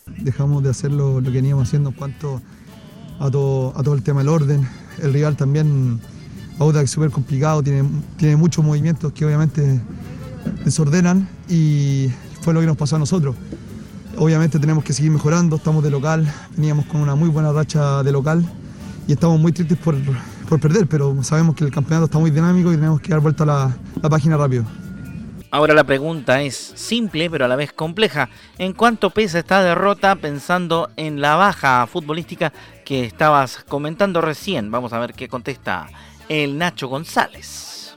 Dejamos 0.08 0.64
de 0.64 0.72
hacer 0.72 0.92
lo, 0.92 1.22
que 1.22 1.30
veníamos 1.30 1.68
haciendo 1.68 1.92
en 1.92 1.96
cuanto 1.96 2.42
a 3.20 3.30
todo, 3.30 3.72
a 3.78 3.84
todo 3.84 3.94
el 3.94 4.02
tema 4.02 4.22
del 4.22 4.30
orden. 4.30 4.68
El 5.00 5.14
rival 5.14 5.38
también 5.38 6.02
Audax 6.60 6.92
súper 6.92 7.10
complicado, 7.10 7.64
tiene, 7.64 7.84
tiene 8.18 8.36
muchos 8.36 8.64
movimientos 8.64 9.12
que 9.14 9.26
obviamente 9.26 9.82
desordenan 10.64 11.28
y 11.50 12.10
fue 12.42 12.54
lo 12.54 12.60
que 12.60 12.68
nos 12.68 12.78
pasó 12.78 12.96
a 12.96 13.00
nosotros. 13.00 13.36
Obviamente 14.18 14.60
tenemos 14.60 14.84
que 14.84 14.94
seguir 14.94 15.12
mejorando, 15.12 15.56
estamos 15.56 15.84
de 15.84 15.90
local, 15.90 16.32
veníamos 16.56 16.86
con 16.86 17.02
una 17.02 17.16
muy 17.16 17.30
buena 17.30 17.52
racha 17.52 18.04
de 18.04 18.12
local 18.12 18.46
y 19.08 19.14
estamos 19.14 19.40
muy 19.40 19.52
tristes 19.52 19.78
por, 19.78 19.96
perder, 20.60 20.86
pero 20.86 21.24
sabemos 21.24 21.56
que 21.56 21.64
el 21.64 21.72
campeonato 21.72 22.06
está 22.06 22.20
muy 22.20 22.30
dinámico 22.30 22.72
y 22.72 22.76
tenemos 22.76 23.02
que 23.02 23.10
dar 23.10 23.22
vuelta 23.22 23.44
a 23.44 23.48
la, 23.48 23.78
la 24.02 24.10
página 24.10 24.38
rápido. 24.38 24.66
Ahora 25.50 25.74
la 25.74 25.84
pregunta 25.84 26.42
es 26.42 26.74
simple 26.76 27.30
pero 27.30 27.46
a 27.46 27.48
la 27.48 27.56
vez 27.56 27.74
compleja. 27.74 28.30
¿En 28.60 28.74
cuánto 28.74 29.10
pesa 29.10 29.40
esta 29.40 29.64
derrota 29.64 30.16
pensando 30.16 30.90
en 30.96 31.22
la 31.22 31.36
baja 31.36 31.88
futbolística 31.88 32.54
que 32.86 33.06
estabas 33.06 33.64
comentando 33.68 34.22
recién? 34.22 34.70
Vamos 34.70 34.94
a 34.94 35.00
ver 35.00 35.14
qué 35.14 35.28
contesta 35.28 35.88
el 36.30 36.58
Nacho 36.58 36.88
González. 36.88 37.96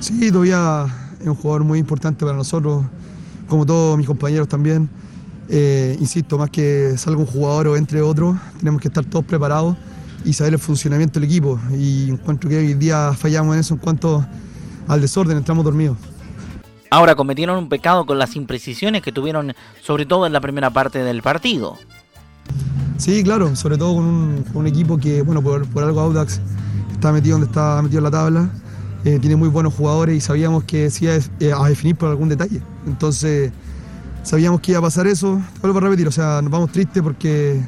Sí, 0.00 0.30
todavía 0.30 0.86
es 1.20 1.26
un 1.26 1.34
jugador 1.34 1.64
muy 1.64 1.78
importante 1.78 2.24
para 2.24 2.36
nosotros, 2.36 2.84
como 3.48 3.66
todos 3.66 3.96
mis 3.98 4.06
compañeros 4.06 4.48
también. 4.48 4.88
Eh, 5.48 5.96
insisto, 6.00 6.38
más 6.38 6.50
que 6.50 6.94
salga 6.96 7.20
un 7.20 7.26
jugador 7.26 7.68
o 7.68 7.76
entre 7.76 8.02
otros, 8.02 8.36
tenemos 8.58 8.80
que 8.80 8.88
estar 8.88 9.04
todos 9.04 9.24
preparados 9.24 9.76
y 10.24 10.32
saber 10.32 10.54
el 10.54 10.58
funcionamiento 10.58 11.20
del 11.20 11.28
equipo. 11.28 11.58
Y 11.72 12.10
encuentro 12.10 12.50
que 12.50 12.58
hoy 12.58 12.74
día 12.74 13.12
fallamos 13.14 13.54
en 13.54 13.60
eso 13.60 13.74
en 13.74 13.80
cuanto 13.80 14.26
al 14.88 15.00
desorden, 15.00 15.36
entramos 15.36 15.64
dormidos. 15.64 15.96
Ahora 16.90 17.14
cometieron 17.14 17.58
un 17.58 17.68
pecado 17.68 18.06
con 18.06 18.18
las 18.18 18.36
imprecisiones 18.36 19.02
que 19.02 19.12
tuvieron, 19.12 19.54
sobre 19.82 20.06
todo 20.06 20.26
en 20.26 20.32
la 20.32 20.40
primera 20.40 20.70
parte 20.70 21.00
del 21.02 21.22
partido. 21.22 21.76
Sí, 22.96 23.22
claro, 23.22 23.54
sobre 23.56 23.76
todo 23.76 23.96
con 23.96 24.04
un, 24.54 24.66
equipo 24.66 24.96
que, 24.96 25.22
bueno, 25.22 25.42
por, 25.42 25.66
por 25.68 25.82
algo 25.84 26.00
Audax 26.00 26.40
está 26.96 27.12
metido 27.12 27.34
donde 27.34 27.46
está 27.46 27.80
metido 27.82 27.98
en 27.98 28.04
la 28.04 28.10
tabla, 28.10 28.50
eh, 29.04 29.18
tiene 29.20 29.36
muy 29.36 29.48
buenos 29.48 29.74
jugadores 29.74 30.16
y 30.16 30.20
sabíamos 30.20 30.64
que 30.64 30.90
se 30.90 31.04
iba 31.04 31.14
eh, 31.14 31.52
a 31.52 31.68
definir 31.68 31.96
por 31.96 32.08
algún 32.10 32.28
detalle. 32.28 32.60
Entonces 32.86 33.52
sabíamos 34.22 34.60
que 34.60 34.72
iba 34.72 34.80
a 34.80 34.82
pasar 34.82 35.06
eso, 35.06 35.40
vuelvo 35.60 35.78
a 35.78 35.82
repetir, 35.82 36.08
o 36.08 36.12
sea, 36.12 36.40
nos 36.42 36.50
vamos 36.50 36.72
tristes 36.72 37.02
porque 37.02 37.60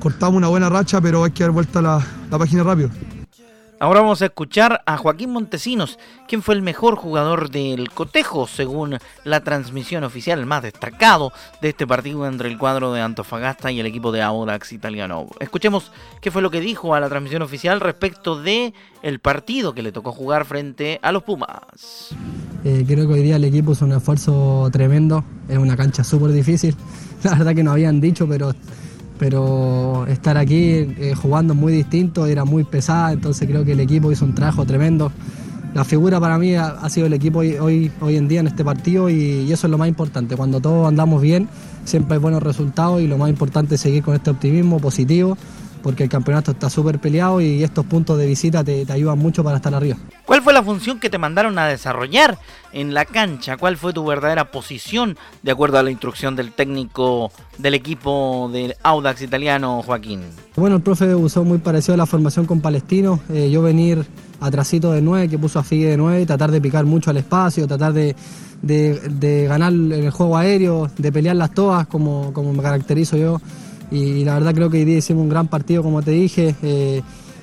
cortamos 0.00 0.36
una 0.36 0.48
buena 0.48 0.68
racha, 0.68 1.00
pero 1.00 1.24
hay 1.24 1.30
que 1.30 1.44
dar 1.44 1.52
vuelta 1.52 1.80
la, 1.80 2.04
la 2.30 2.38
página 2.38 2.64
rápido. 2.64 2.90
Ahora 3.82 4.02
vamos 4.02 4.20
a 4.20 4.26
escuchar 4.26 4.82
a 4.84 4.98
Joaquín 4.98 5.30
Montesinos, 5.30 5.98
quien 6.28 6.42
fue 6.42 6.54
el 6.54 6.60
mejor 6.60 6.96
jugador 6.96 7.50
del 7.50 7.88
cotejo 7.88 8.46
según 8.46 8.98
la 9.24 9.40
transmisión 9.42 10.04
oficial, 10.04 10.44
más 10.44 10.62
destacado 10.62 11.32
de 11.62 11.70
este 11.70 11.86
partido 11.86 12.26
entre 12.26 12.50
el 12.50 12.58
cuadro 12.58 12.92
de 12.92 13.00
Antofagasta 13.00 13.72
y 13.72 13.80
el 13.80 13.86
equipo 13.86 14.12
de 14.12 14.20
Audax 14.20 14.74
Italiano. 14.74 15.28
Escuchemos 15.40 15.92
qué 16.20 16.30
fue 16.30 16.42
lo 16.42 16.50
que 16.50 16.60
dijo 16.60 16.94
a 16.94 17.00
la 17.00 17.08
transmisión 17.08 17.40
oficial 17.40 17.80
respecto 17.80 18.38
de 18.42 18.74
el 19.00 19.18
partido 19.18 19.72
que 19.72 19.82
le 19.82 19.92
tocó 19.92 20.12
jugar 20.12 20.44
frente 20.44 21.00
a 21.00 21.10
los 21.10 21.22
Pumas. 21.22 22.14
Eh, 22.64 22.84
creo 22.86 23.08
que 23.08 23.14
hoy 23.14 23.22
día 23.22 23.36
el 23.36 23.44
equipo 23.44 23.72
hizo 23.72 23.86
un 23.86 23.92
esfuerzo 23.92 24.68
tremendo, 24.70 25.24
es 25.48 25.56
una 25.56 25.78
cancha 25.78 26.04
súper 26.04 26.32
difícil, 26.32 26.76
la 27.24 27.30
verdad 27.34 27.54
que 27.54 27.62
no 27.62 27.72
habían 27.72 27.98
dicho, 27.98 28.28
pero 28.28 28.52
pero 29.20 30.06
estar 30.06 30.38
aquí 30.38 30.94
eh, 30.98 31.12
jugando 31.14 31.54
muy 31.54 31.74
distinto, 31.74 32.24
era 32.24 32.46
muy 32.46 32.64
pesada, 32.64 33.12
entonces 33.12 33.46
creo 33.46 33.66
que 33.66 33.72
el 33.72 33.80
equipo 33.80 34.10
hizo 34.10 34.24
un 34.24 34.34
trabajo 34.34 34.64
tremendo. 34.64 35.12
La 35.74 35.84
figura 35.84 36.18
para 36.18 36.38
mí 36.38 36.54
ha, 36.54 36.88
sido 36.88 37.06
el 37.06 37.12
equipo 37.12 37.40
hoy, 37.40 37.92
hoy, 38.00 38.16
en 38.16 38.28
día 38.28 38.40
en 38.40 38.46
este 38.46 38.64
partido 38.64 39.10
y, 39.10 39.52
eso 39.52 39.66
es 39.66 39.70
lo 39.70 39.76
más 39.76 39.88
importante. 39.88 40.36
Cuando 40.36 40.58
todos 40.60 40.88
andamos 40.88 41.20
bien, 41.20 41.50
siempre 41.84 42.14
hay 42.14 42.20
buenos 42.20 42.42
resultados 42.42 43.02
y 43.02 43.08
lo 43.08 43.18
más 43.18 43.28
importante 43.28 43.74
es 43.74 43.82
seguir 43.82 44.02
con 44.02 44.14
este 44.14 44.30
optimismo 44.30 44.80
positivo 44.80 45.36
porque 45.82 46.04
el 46.04 46.08
campeonato 46.08 46.52
está 46.52 46.70
súper 46.70 46.98
peleado 46.98 47.40
y 47.40 47.62
estos 47.62 47.86
puntos 47.86 48.18
de 48.18 48.26
visita 48.26 48.62
te, 48.64 48.86
ayudan 48.90 49.18
mucho 49.18 49.42
para 49.42 49.56
estar 49.56 49.74
arriba. 49.74 49.96
¿Cuál 50.24 50.42
fue 50.42 50.52
la 50.52 50.62
función 50.62 50.98
que 50.98 51.10
te 51.10 51.18
mandaron 51.18 51.58
a 51.58 51.66
desarrollar 51.66 52.38
en 52.72 52.94
la 52.94 53.04
cancha? 53.04 53.56
¿Cuál 53.56 53.76
fue 53.76 53.92
tu 53.92 54.04
verdadera 54.04 54.50
posición 54.50 55.16
de 55.42 55.52
acuerdo 55.52 55.78
a 55.78 55.82
la 55.82 55.90
instrucción 55.90 56.36
del 56.36 56.52
técnico 56.52 57.32
del 57.58 57.74
equipo 57.74 58.50
del 58.52 58.74
Audax 58.82 59.22
italiano, 59.22 59.82
Joaquín? 59.84 60.22
Bueno, 60.56 60.76
el 60.76 60.82
profe 60.82 61.14
usó 61.14 61.44
muy 61.44 61.58
parecido 61.58 61.94
a 61.94 61.98
la 61.98 62.06
formación 62.06 62.46
con 62.46 62.60
Palestino. 62.60 63.20
Eh, 63.30 63.50
yo 63.50 63.62
venir 63.62 64.06
atrasito 64.40 64.92
de 64.92 65.02
9, 65.02 65.28
que 65.28 65.38
puso 65.38 65.58
a 65.58 65.62
Figue 65.62 65.90
de 65.90 65.96
9, 65.96 66.26
tratar 66.26 66.50
de 66.50 66.60
picar 66.60 66.84
mucho 66.84 67.10
al 67.10 67.18
espacio, 67.18 67.66
tratar 67.66 67.92
de, 67.92 68.14
ganar 69.48 69.72
en 69.72 69.92
el 69.92 70.10
juego 70.10 70.36
aéreo, 70.36 70.90
de 70.96 71.12
pelear 71.12 71.36
las 71.36 71.52
toas 71.52 71.86
como, 71.86 72.32
como 72.32 72.52
me 72.52 72.62
caracterizo 72.62 73.16
yo 73.16 73.40
y, 73.90 74.24
la 74.24 74.34
verdad 74.34 74.54
creo 74.54 74.70
que 74.70 74.78
hoy 74.78 74.84
día 74.84 74.98
hicimos 74.98 75.22
un 75.22 75.28
gran 75.28 75.48
partido, 75.48 75.82
como 75.82 76.02
te 76.02 76.12
dije. 76.12 76.54
Eh, 76.62 77.02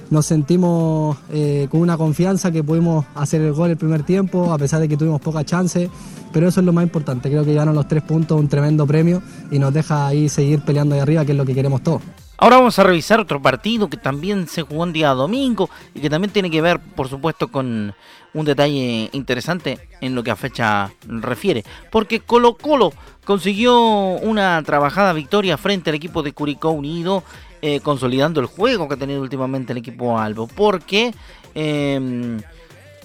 nos 0.10 0.26
sentimos 0.26 1.18
eh, 1.32 1.68
con 1.70 1.82
una 1.82 1.98
confianza 1.98 2.52
que 2.52 2.64
pudimos 2.64 3.06
hacer 3.16 3.42
el 3.42 3.54
gol 3.54 3.72
el 3.72 3.78
primer 3.78 4.04
tiempo, 4.04 4.54
a 4.54 4.58
pesar 4.58 4.80
de 4.80 4.88
que 4.88 4.96
tuvimos 4.96 5.20
poca 5.20 5.44
chance, 5.44 5.90
pero 6.32 6.48
eso 6.48 6.62
es 6.62 6.66
lo 6.66 6.72
más 6.72 6.84
importante. 6.84 7.30
Creo 7.30 7.44
que 7.44 7.52
llegaron 7.52 7.76
los 7.76 7.88
tres 7.88 8.04
puntos, 8.04 8.40
un 8.40 8.48
tremendo 8.48 8.88
premio 8.88 9.22
y 9.52 9.60
nos 9.60 9.74
deja 9.74 10.08
ahí 10.08 10.30
seguir 10.30 10.62
peleando 10.62 10.96
ahí 10.96 11.02
arriba, 11.02 11.26
que 11.26 11.34
es 11.34 11.38
lo 11.38 11.46
que 11.46 11.54
queremos 11.54 11.84
todos. 11.84 12.02
Ahora 12.40 12.58
vamos 12.58 12.78
a 12.78 12.84
revisar 12.84 13.20
otro 13.20 13.42
partido 13.42 13.90
que 13.90 13.98
también 13.98 14.48
se 14.48 14.62
jugó 14.62 14.84
un 14.84 14.94
día 14.94 15.10
domingo 15.10 15.72
y 15.96 16.02
que 16.02 16.10
también 16.10 16.32
tiene 16.32 16.52
que 16.52 16.62
ver, 16.62 16.80
por 16.80 17.10
supuesto, 17.10 17.48
con 17.48 17.96
un 18.34 18.46
detalle 18.46 19.10
interesante 19.14 19.80
en 20.02 20.16
lo 20.16 20.24
que 20.24 20.32
a 20.32 20.36
fecha 20.36 20.92
refiere. 21.08 21.64
Porque 21.92 22.20
Colo 22.20 22.56
Colo 22.56 22.94
consiguió 23.26 23.78
una 23.78 24.62
trabajada 24.64 25.14
victoria 25.14 25.58
frente 25.58 25.90
al 25.90 25.96
equipo 25.96 26.24
de 26.24 26.34
Curicó 26.34 26.70
Unido, 26.72 27.24
eh, 27.62 27.80
consolidando 27.82 28.40
el 28.40 28.46
juego 28.46 28.88
que 28.88 28.94
ha 28.94 28.98
tenido 28.98 29.22
últimamente 29.22 29.74
el 29.74 29.80
equipo 29.80 30.20
Albo. 30.20 30.48
Porque 30.48 31.14
em, 31.56 32.40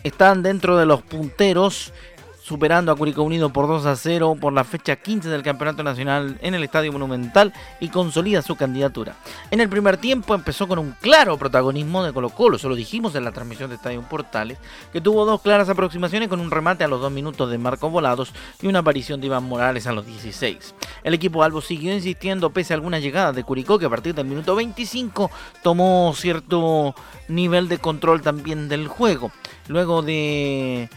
están 0.05 0.43
dentro 0.43 0.77
de 0.77 0.87
los 0.87 1.03
punteros 1.03 1.93
superando 2.43 2.91
a 2.91 2.97
Curicó 2.97 3.23
Unido 3.23 3.51
por 3.51 3.69
2 3.69 3.87
a 3.87 3.95
0 3.95 4.37
por 4.41 4.53
la 4.53 4.65
fecha 4.65 4.97
15 4.97 5.29
del 5.29 5.43
Campeonato 5.43 5.83
Nacional 5.85 6.39
en 6.43 6.55
el 6.55 6.65
Estadio 6.65 6.93
Monumental 6.93 7.53
y 7.79 7.89
consolida 7.89 8.43
su 8.43 8.57
candidatura. 8.57 9.15
En 9.51 9.61
el 9.61 9.69
primer 9.69 9.97
tiempo 9.97 10.35
empezó 10.35 10.67
con 10.67 10.81
un 10.81 10.93
claro 11.01 11.39
protagonismo 11.39 12.03
de 12.03 12.13
Colo 12.13 12.31
Colo, 12.31 12.57
eso 12.57 12.69
lo 12.69 12.75
dijimos 12.75 13.15
en 13.15 13.25
la 13.25 13.33
transmisión 13.33 13.71
de 13.71 13.77
Estadio 13.77 14.03
Portales, 14.03 14.59
que 14.93 15.01
tuvo 15.01 15.25
dos 15.25 15.41
claras 15.41 15.69
aproximaciones 15.69 16.29
con 16.29 16.41
un 16.41 16.51
remate 16.51 16.83
a 16.83 16.89
los 16.89 17.01
dos 17.01 17.13
minutos 17.13 17.49
de 17.49 17.59
Marco 17.59 17.91
Volados 17.91 18.33
y 18.61 18.67
una 18.67 18.81
aparición 18.81 19.21
de 19.21 19.29
Iván 19.29 19.45
Morales 19.45 19.87
a 19.87 19.93
los 19.93 20.05
16. 20.05 20.75
El 21.05 21.15
equipo 21.15 21.45
Albo 21.45 21.61
siguió 21.61 21.95
insistiendo 21.95 22.51
pese 22.51 22.73
a 22.73 22.77
algunas 22.77 23.03
llegadas 23.03 23.37
de 23.37 23.45
Curicó 23.45 23.79
que 23.79 23.87
a 23.87 23.91
partir 23.91 24.15
del 24.15 24.27
minuto 24.27 24.57
25 24.57 25.31
tomó 25.63 26.13
cierto 26.17 26.95
nivel 27.29 27.69
de 27.69 27.79
control 27.79 28.21
también 28.21 28.69
del 28.69 28.89
juego. 28.89 29.31
Luego 29.69 30.03
de 30.03 30.89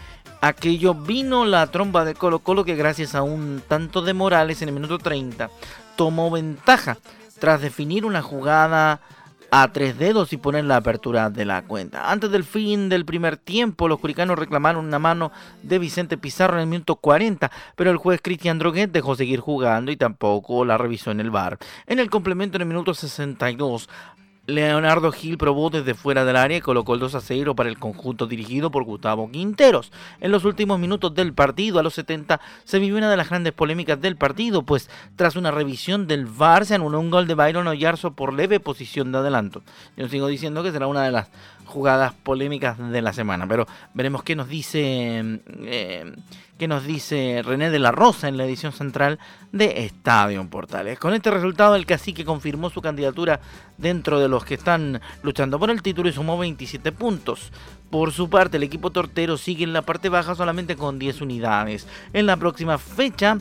aquello 0.48 0.94
vino 0.94 1.44
la 1.44 1.66
tromba 1.68 2.06
de 2.06 2.14
Colo 2.14 2.40
Colo 2.40 2.64
que 2.64 2.76
gracias 2.76 3.16
a 3.16 3.24
un 3.24 3.64
tanto 3.68 4.02
de 4.02 4.14
Morales 4.14 4.62
en 4.62 4.70
el 4.70 4.76
minuto 4.76 5.00
30 5.00 5.50
tomó 5.96 6.30
ventaja 6.30 6.98
tras 7.40 7.62
definir 7.62 8.06
una 8.06 8.22
jugada 8.22 9.02
a 9.50 9.72
tres 9.72 9.98
dedos 9.98 10.34
y 10.34 10.38
poner 10.38 10.66
la 10.66 10.78
apertura 10.78 11.30
de 11.30 11.46
la 11.46 11.64
cuenta. 11.64 12.12
Antes 12.12 12.30
del 12.30 12.44
fin 12.44 12.90
del 12.90 13.06
primer 13.06 13.38
tiempo, 13.38 13.88
los 13.88 14.00
curicanos 14.00 14.38
reclamaron 14.38 14.86
una 14.86 15.00
mano 15.00 15.32
de 15.64 15.80
Vicente 15.80 16.18
Pizarro 16.18 16.56
en 16.56 16.62
el 16.62 16.68
minuto 16.68 16.96
40, 16.98 17.52
pero 17.76 17.90
el 17.90 17.98
juez 17.98 18.20
Cristian 18.22 18.60
Droguet 18.60 18.92
dejó 18.92 19.16
seguir 19.16 19.40
jugando 19.40 19.92
y 19.92 19.98
tampoco 19.98 20.66
la 20.66 20.78
revisó 20.78 21.12
en 21.12 21.22
el 21.22 21.32
bar. 21.32 21.58
En 21.88 22.00
el 22.00 22.10
complemento 22.10 22.58
en 22.58 22.64
el 22.64 22.68
minuto 22.68 22.94
62, 22.94 23.90
Leonardo 24.48 25.12
Gil 25.12 25.40
probó 25.40 25.72
desde 25.72 25.96
fuera 25.96 26.24
del 26.24 26.36
área 26.36 26.58
y 26.58 26.62
colocó 26.62 26.94
el 26.94 27.00
2 27.00 27.16
a 27.16 27.22
0 27.22 27.56
para 27.56 27.68
el 27.68 27.80
conjunto 27.80 28.28
dirigido 28.28 28.70
por 28.70 28.84
Gustavo 28.84 29.32
Quinteros. 29.32 29.92
En 30.22 30.32
los 30.32 30.46
últimos 30.46 30.80
minutos 30.80 31.16
del 31.16 31.34
partido, 31.34 31.80
a 31.80 31.84
los 31.84 31.96
70, 31.96 32.40
se 32.64 32.78
vivió 32.78 32.98
una 32.98 33.10
de 33.10 33.18
las 33.18 33.30
grandes 33.30 33.54
polémicas 33.54 34.00
del 34.00 34.18
partido, 34.18 34.62
pues 34.62 34.88
tras 35.16 35.36
una 35.36 35.50
revisión 35.50 36.06
del 36.06 36.28
VAR 36.28 36.68
se 36.68 36.76
anuló 36.76 37.00
un 37.00 37.10
gol 37.10 37.26
de 37.26 37.34
Byron 37.34 37.68
Oyarzo 37.68 38.12
por 38.12 38.34
leve 38.34 38.60
posición 38.60 39.12
de 39.12 39.18
adelanto. 39.18 39.64
Yo 39.98 40.08
sigo 40.10 40.28
diciendo 40.28 40.62
que 40.62 40.72
será 40.72 40.86
una 40.86 41.04
de 41.04 41.12
las 41.12 41.30
jugadas 41.66 42.14
polémicas 42.14 42.78
de 42.78 43.02
la 43.02 43.14
semana. 43.14 43.48
Pero 43.48 43.68
veremos 43.94 44.24
qué 44.24 44.36
nos 44.36 44.48
dice 44.48 45.42
eh, 45.64 46.14
qué 46.58 46.68
nos 46.68 46.86
dice 46.86 47.42
René 47.44 47.70
de 47.70 47.80
la 47.80 47.92
Rosa 47.92 48.28
en 48.28 48.38
la 48.38 48.46
edición 48.46 48.72
central 48.72 49.20
de 49.52 49.86
Estadio 49.86 50.48
Portales. 50.50 51.00
Con 51.00 51.14
este 51.14 51.32
resultado, 51.32 51.76
el 51.76 51.86
cacique 51.86 52.24
confirmó 52.24 52.70
su 52.70 52.82
candidatura 52.82 53.40
dentro 53.78 54.20
de 54.20 54.30
los 54.30 54.46
que 54.46 54.54
están 54.54 55.02
luchando 55.22 55.60
por 55.60 55.70
el 55.70 55.82
título 55.82 56.10
y 56.10 56.14
sumó 56.14 56.38
27 56.38 56.92
puntos. 56.92 57.52
Por 57.90 58.12
su 58.12 58.30
parte, 58.30 58.58
el 58.58 58.64
equipo 58.64 58.92
tortero 58.92 59.38
sigue 59.38 59.64
en 59.64 59.74
la 59.74 59.82
parte 59.82 60.10
baja 60.10 60.36
solamente 60.36 60.76
con 60.76 61.00
10 61.00 61.22
unidades. 61.22 61.88
En 62.14 62.26
la 62.26 62.38
próxima 62.38 62.78
fecha 62.78 63.38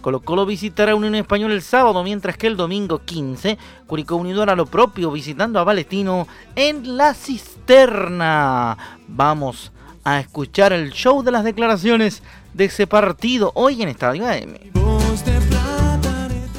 Colo 0.00 0.20
Colo 0.20 0.46
visitará 0.46 0.92
a 0.92 0.94
Unión 0.94 1.14
Española 1.14 1.54
el 1.54 1.62
sábado, 1.62 2.02
mientras 2.02 2.36
que 2.36 2.46
el 2.46 2.56
domingo 2.56 3.00
15, 3.04 3.58
Curicó 3.86 4.16
Unido 4.16 4.42
hará 4.42 4.56
lo 4.56 4.66
propio 4.66 5.10
visitando 5.10 5.58
a 5.58 5.64
Valestino 5.64 6.26
en 6.56 6.96
la 6.96 7.14
cisterna. 7.14 8.76
Vamos 9.08 9.72
a 10.04 10.20
escuchar 10.20 10.72
el 10.72 10.92
show 10.92 11.22
de 11.22 11.30
las 11.30 11.44
declaraciones 11.44 12.22
de 12.54 12.64
ese 12.66 12.86
partido 12.86 13.52
hoy 13.54 13.82
en 13.82 13.88
Estadio 13.88 14.26
AM. 14.26 14.56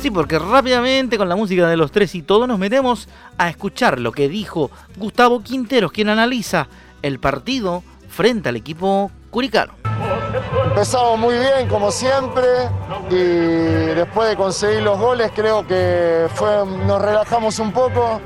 Sí, 0.01 0.09
porque 0.09 0.39
rápidamente 0.39 1.17
con 1.17 1.29
la 1.29 1.35
música 1.35 1.67
de 1.67 1.77
los 1.77 1.91
tres 1.91 2.15
y 2.15 2.21
todo 2.21 2.47
nos 2.47 2.57
metemos 2.57 3.07
a 3.37 3.49
escuchar 3.49 3.99
lo 3.99 4.11
que 4.11 4.29
dijo 4.29 4.71
Gustavo 4.97 5.41
Quinteros, 5.43 5.91
quien 5.91 6.09
analiza 6.09 6.67
el 7.01 7.19
partido 7.19 7.83
frente 8.09 8.49
al 8.49 8.55
equipo 8.55 9.11
curicano. 9.29 9.73
Empezamos 10.65 11.19
muy 11.19 11.35
bien 11.35 11.67
como 11.69 11.91
siempre 11.91 12.43
y 13.11 13.93
después 13.93 14.29
de 14.29 14.35
conseguir 14.35 14.83
los 14.83 14.97
goles 14.97 15.31
creo 15.35 15.67
que 15.67 16.27
fue, 16.33 16.65
nos 16.85 17.01
relajamos 17.01 17.59
un 17.59 17.71
poco, 17.71 18.21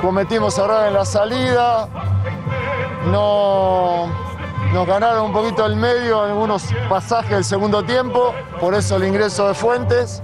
cometimos 0.00 0.56
error 0.58 0.86
en 0.88 0.94
la 0.94 1.04
salida, 1.04 1.88
no, 3.10 4.06
nos 4.72 4.86
ganaron 4.86 5.26
un 5.26 5.32
poquito 5.32 5.66
el 5.66 5.76
medio 5.76 6.24
en 6.24 6.30
algunos 6.30 6.64
pasajes 6.88 7.30
del 7.30 7.44
segundo 7.44 7.82
tiempo, 7.84 8.34
por 8.60 8.74
eso 8.74 8.96
el 8.96 9.04
ingreso 9.04 9.48
de 9.48 9.54
Fuentes. 9.54 10.22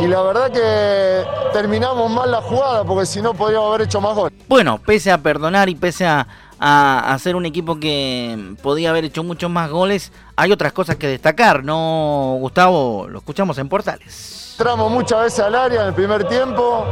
Y 0.00 0.06
la 0.06 0.22
verdad 0.22 0.50
que 0.50 1.24
terminamos 1.52 2.10
mal 2.10 2.30
la 2.30 2.40
jugada 2.40 2.82
porque 2.82 3.06
si 3.06 3.20
no 3.20 3.34
podríamos 3.34 3.68
haber 3.68 3.82
hecho 3.82 4.00
más 4.00 4.14
goles. 4.14 4.36
Bueno, 4.48 4.78
pese 4.78 5.12
a 5.12 5.18
perdonar 5.18 5.68
y 5.68 5.74
pese 5.74 6.06
a 6.06 6.26
a, 6.64 7.18
ser 7.18 7.34
un 7.34 7.44
equipo 7.44 7.80
que 7.80 8.54
podía 8.62 8.90
haber 8.90 9.04
hecho 9.04 9.24
muchos 9.24 9.50
más 9.50 9.68
goles, 9.68 10.12
hay 10.36 10.52
otras 10.52 10.72
cosas 10.72 10.94
que 10.94 11.08
destacar, 11.08 11.64
¿no, 11.64 12.36
Gustavo? 12.38 13.08
Lo 13.08 13.18
escuchamos 13.18 13.58
en 13.58 13.68
Portales. 13.68 14.52
Entramos 14.52 14.92
muchas 14.92 15.22
veces 15.22 15.40
al 15.40 15.56
área 15.56 15.82
en 15.82 15.88
el 15.88 15.94
primer 15.94 16.22
tiempo 16.28 16.86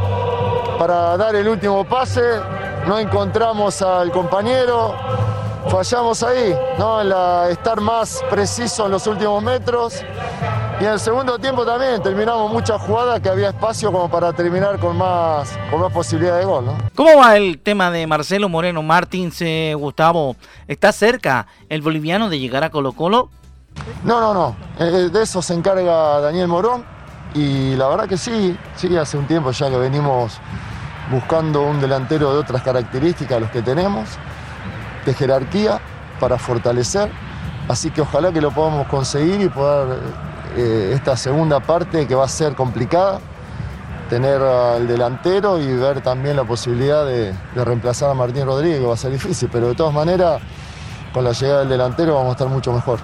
para 0.77 1.17
dar 1.17 1.37
el 1.37 1.47
último 1.47 1.85
pase, 1.85 2.21
no 2.89 2.99
encontramos 2.99 3.81
al 3.81 4.11
compañero, 4.11 4.97
fallamos 5.69 6.21
ahí, 6.25 6.53
¿no? 6.77 7.01
En 7.01 7.53
estar 7.53 7.81
más 7.81 8.25
preciso 8.29 8.87
en 8.87 8.93
los 8.93 9.07
últimos 9.07 9.41
metros 9.41 10.03
y 10.81 10.85
en 10.85 10.93
el 10.93 10.99
segundo 10.99 11.39
tiempo 11.39 11.67
también 11.67 12.03
terminamos 12.03 12.51
muchas 12.51 12.81
jugadas 12.81 13.21
que 13.21 13.29
había 13.29 13.51
espacio 13.51 13.93
como 13.93 14.11
para 14.11 14.33
terminar 14.33 14.79
con 14.79 14.97
más, 14.97 15.59
con 15.71 15.79
más 15.79 15.93
posibilidad 15.93 16.39
de 16.39 16.47
gol. 16.47 16.65
¿no? 16.65 16.79
¿Cómo 16.95 17.19
va 17.19 17.37
el 17.37 17.59
tema 17.59 17.91
de 17.91 18.07
Marcelo 18.07 18.49
Moreno 18.49 18.83
Martins, 18.83 19.43
eh, 19.43 19.75
Gustavo? 19.77 20.37
¿Está 20.67 20.91
cerca 20.93 21.47
el 21.69 21.83
boliviano 21.83 22.31
de 22.31 22.39
llegar 22.39 22.65
a 22.65 22.71
Colo 22.71 22.93
Colo? 22.93 23.29
No, 24.05 24.21
no, 24.21 24.33
no. 24.33 24.57
Eh, 24.79 25.11
de 25.13 25.23
eso 25.23 25.43
se 25.43 25.53
encarga 25.53 26.21
Daniel 26.21 26.49
Morón. 26.49 26.83
Y 27.35 27.77
la 27.77 27.87
verdad 27.89 28.09
que 28.09 28.17
sí, 28.17 28.57
sí, 28.75 28.97
hace 28.97 29.19
un 29.19 29.27
tiempo 29.27 29.51
ya 29.51 29.69
que 29.69 29.77
venimos 29.77 30.39
buscando 31.11 31.63
un 31.63 31.79
delantero 31.79 32.33
de 32.33 32.39
otras 32.39 32.63
características, 32.63 33.39
los 33.39 33.51
que 33.51 33.61
tenemos, 33.61 34.09
de 35.05 35.13
jerarquía, 35.13 35.79
para 36.19 36.39
fortalecer. 36.39 37.11
Así 37.69 37.91
que 37.91 38.01
ojalá 38.01 38.33
que 38.33 38.41
lo 38.41 38.51
podamos 38.51 38.87
conseguir 38.89 39.43
y 39.43 39.49
poder 39.51 40.30
eh, 40.57 40.93
esta 40.95 41.17
segunda 41.17 41.61
parte 41.61 42.07
que 42.07 42.15
va 42.15 42.25
a 42.25 42.29
ser 42.29 42.55
complicada, 42.55 43.21
tener 44.09 44.43
al 44.43 44.89
delantero 44.89 45.61
y 45.61 45.73
ver 45.77 46.01
también 46.01 46.35
la 46.37 46.45
posibilidad 46.45 47.07
de, 47.07 47.33
reemplazar 47.55 48.11
a 48.11 48.15
Martín 48.15 48.45
Rodríguez, 48.45 48.81
que 48.81 48.87
va 48.87 48.95
a 48.95 48.97
ser 48.97 49.13
difícil, 49.13 49.49
pero 49.53 49.69
de 49.69 49.75
todas 49.75 49.95
maneras, 49.95 50.43
con 51.13 51.23
la 51.23 51.33
llegada 51.33 51.61
del 51.61 51.69
delantero 51.69 52.15
vamos 52.15 52.31
a 52.31 52.33
estar 52.33 52.49
mucho 52.49 52.73
mejor. 52.73 52.99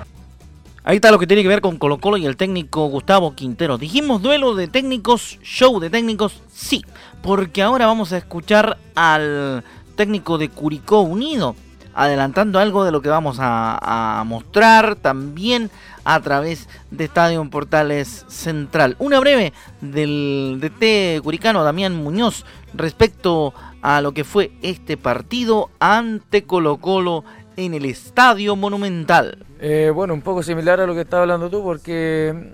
Ahí 0.83 0.97
está 0.97 1.11
lo 1.11 1.19
que 1.19 1.27
tiene 1.27 1.43
que 1.43 1.49
ver 1.49 1.61
con 1.61 1.79
Colo 1.79 1.99
Colo 1.99 2.17
y 2.17 2.27
el 2.27 2.37
técnico 2.37 2.87
Gustavo 2.87 3.35
Quintero. 3.35 3.79
Dijimos 3.79 4.23
duelo 4.23 4.55
de 4.55 4.69
técnicos, 4.69 5.39
show 5.43 5.81
de 5.81 5.91
técnicos, 5.91 6.41
sí, 6.53 6.85
porque 7.23 7.63
ahora 7.63 7.87
vamos 7.87 8.13
a 8.13 8.19
escuchar 8.19 8.79
al 8.95 9.65
técnico 9.97 10.39
de 10.39 10.49
Curicó 10.49 11.01
Unido, 11.01 11.57
adelantando 11.95 12.59
algo 12.59 12.85
de 12.85 12.93
lo 12.93 13.01
que 13.03 13.09
vamos 13.09 13.39
a 13.41 14.23
mostrar 14.27 14.97
también 14.97 15.71
a 16.07 16.21
través 16.21 16.69
de 16.92 17.05
Estadio 17.05 17.45
Portales 17.51 18.25
Central. 18.29 18.95
Una 19.01 19.19
breve 19.19 19.53
del 19.81 20.59
DT 20.61 21.21
curicano 21.23 21.64
Damián 21.64 21.97
Muñoz 21.97 22.47
respecto 22.75 23.53
a 23.83 24.01
lo 24.01 24.12
que 24.12 24.23
fue 24.23 24.53
este 24.62 24.97
partido 24.97 25.69
ante 25.81 26.45
Colo 26.45 26.77
Colo 26.77 27.25
en 27.57 27.75
el 27.75 27.85
Estadio 27.85 28.55
Monumental. 28.55 29.45
Eh, 29.59 29.90
bueno, 29.92 30.14
un 30.14 30.23
poco 30.23 30.45
similar 30.45 30.81
a 30.81 30.87
lo 30.87 30.95
que 30.95 31.01
estaba 31.01 31.23
hablando 31.23 31.51
tú, 31.51 31.62
porque 31.64 32.53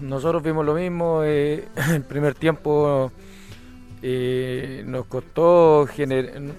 nosotros 0.00 0.42
vimos 0.42 0.66
lo 0.66 0.74
mismo. 0.74 1.20
Eh, 1.22 1.68
el 1.92 2.02
primer 2.02 2.34
tiempo 2.34 3.12
eh, 4.02 4.82
nos 4.86 5.06
costó, 5.06 5.86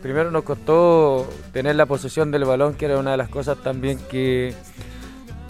primero 0.02 0.32
nos 0.32 0.44
costó 0.44 1.28
tener 1.52 1.76
la 1.76 1.86
posesión 1.86 2.32
del 2.32 2.46
balón, 2.46 2.76
que 2.76 2.86
era 2.86 2.98
una 2.98 3.12
de 3.12 3.18
las 3.18 3.30
cosas 3.30 3.58
también 3.58 4.00
que, 4.10 4.54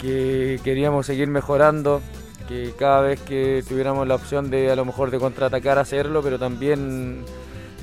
que 0.00 0.60
queríamos 0.64 1.06
seguir 1.06 1.28
mejorando. 1.28 2.00
Que 2.48 2.72
cada 2.76 3.00
vez 3.02 3.20
que 3.20 3.62
tuviéramos 3.68 4.08
la 4.08 4.16
opción 4.16 4.50
de 4.50 4.72
a 4.72 4.76
lo 4.76 4.84
mejor 4.84 5.10
de 5.12 5.18
contraatacar, 5.18 5.78
hacerlo, 5.78 6.20
pero 6.20 6.38
también 6.38 7.24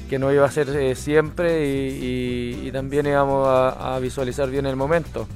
que 0.09 0.19
no 0.19 0.31
iba 0.31 0.45
a 0.45 0.51
ser 0.51 0.69
eh, 0.69 0.95
siempre 0.95 1.65
y, 1.65 2.69
también 2.71 3.07
íbamos 3.07 3.47
a, 3.47 3.97
visualizar 3.99 4.49
bien 4.49 4.65
el 4.65 4.75
momento. 4.75 5.27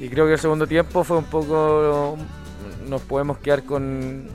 Y 0.00 0.08
creo 0.08 0.26
que 0.26 0.34
el 0.34 0.38
segundo 0.38 0.66
tiempo 0.66 1.04
fue 1.04 1.18
un 1.18 1.24
poco, 1.24 2.16
nos 2.88 3.02
podemos 3.02 3.38
quedar 3.38 3.64
con, 3.64 4.28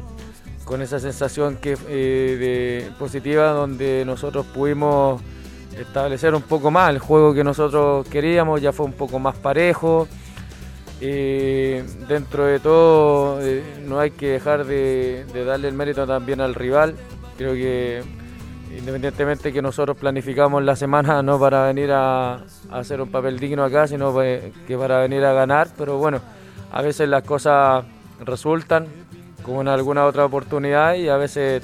con 0.65 0.81
esa 0.81 0.99
sensación 0.99 1.57
que, 1.57 1.77
eh, 1.87 2.37
de, 2.87 2.91
positiva 2.99 3.51
donde 3.51 4.03
nosotros 4.05 4.45
pudimos 4.47 5.21
establecer 5.77 6.35
un 6.35 6.41
poco 6.41 6.69
más 6.69 6.89
el 6.89 6.99
juego 6.99 7.33
que 7.33 7.43
nosotros 7.43 8.07
queríamos, 8.07 8.61
ya 8.61 8.71
fue 8.71 8.85
un 8.85 8.93
poco 8.93 9.19
más 9.19 9.35
parejo. 9.35 10.07
Eh, 11.03 11.83
dentro 12.07 12.45
de 12.45 12.59
todo 12.59 13.39
no 13.87 13.99
hay 13.99 14.11
que 14.11 14.27
dejar 14.27 14.65
de, 14.65 15.25
darle 15.45 15.67
el 15.67 15.73
mérito 15.73 16.05
también 16.05 16.41
al 16.41 16.55
rival. 16.55 16.95
Creo 17.37 17.53
que 17.53 18.03
Independientemente 18.77 19.51
que 19.51 19.61
nosotros 19.61 19.97
planificamos 19.97 20.63
la 20.63 20.77
semana 20.77 21.21
no 21.21 21.37
para 21.37 21.65
venir 21.65 21.91
a, 21.91 22.43
hacer 22.71 23.01
un 23.01 23.11
papel 23.11 23.37
digno 23.37 23.65
acá, 23.65 23.85
sino 23.85 24.15
que 24.15 24.77
para 24.77 24.99
venir 24.99 25.25
a 25.25 25.33
ganar, 25.33 25.67
pero 25.77 25.97
bueno, 25.97 26.21
a 26.71 26.81
veces 26.81 27.09
las 27.09 27.23
cosas 27.23 27.83
resultan 28.23 28.87
como 29.43 29.61
en 29.61 29.67
alguna 29.67 30.05
otra 30.05 30.23
oportunidad 30.23 30.95
y 30.95 31.09
a 31.09 31.17
veces 31.17 31.63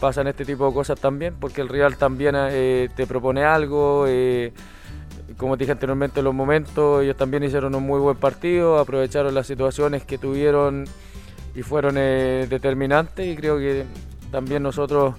pasan 0.00 0.28
este 0.28 0.44
tipo 0.44 0.66
de 0.66 0.72
cosas 0.72 0.98
también, 0.98 1.34
porque 1.38 1.60
el 1.60 1.68
Real 1.68 1.96
también 1.96 2.34
eh, 2.36 2.88
te 2.96 3.06
propone 3.06 3.44
algo. 3.44 4.06
Eh, 4.08 4.52
como 5.36 5.56
dije 5.56 5.72
anteriormente, 5.72 6.20
en 6.20 6.24
los 6.24 6.34
momentos 6.34 7.02
ellos 7.02 7.16
también 7.16 7.42
hicieron 7.42 7.74
un 7.74 7.84
muy 7.84 8.00
buen 8.00 8.16
partido, 8.16 8.78
aprovecharon 8.78 9.34
las 9.34 9.46
situaciones 9.46 10.04
que 10.04 10.18
tuvieron 10.18 10.86
y 11.54 11.62
fueron 11.62 11.96
eh, 11.98 12.46
determinantes 12.48 13.26
y 13.26 13.36
creo 13.36 13.58
que 13.58 13.84
también 14.30 14.62
nosotros 14.62 15.14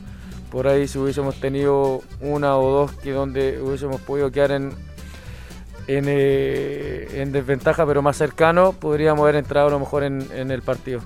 por 0.51 0.67
ahí 0.67 0.87
si 0.87 0.97
hubiésemos 0.97 1.35
tenido 1.39 2.01
una 2.19 2.57
o 2.57 2.71
dos 2.71 2.91
que 2.93 3.11
donde 3.11 3.61
hubiésemos 3.61 4.01
podido 4.01 4.31
quedar 4.31 4.51
en, 4.51 4.73
eh, 5.87 7.07
en, 7.15 7.31
desventaja 7.31 7.85
pero 7.85 8.01
más 8.01 8.17
cercano, 8.17 8.73
podríamos 8.73 9.23
haber 9.23 9.35
entrado 9.35 9.67
a 9.67 9.71
lo 9.71 9.79
mejor 9.79 10.03
en, 10.03 10.51
el 10.51 10.61
partido. 10.61 11.01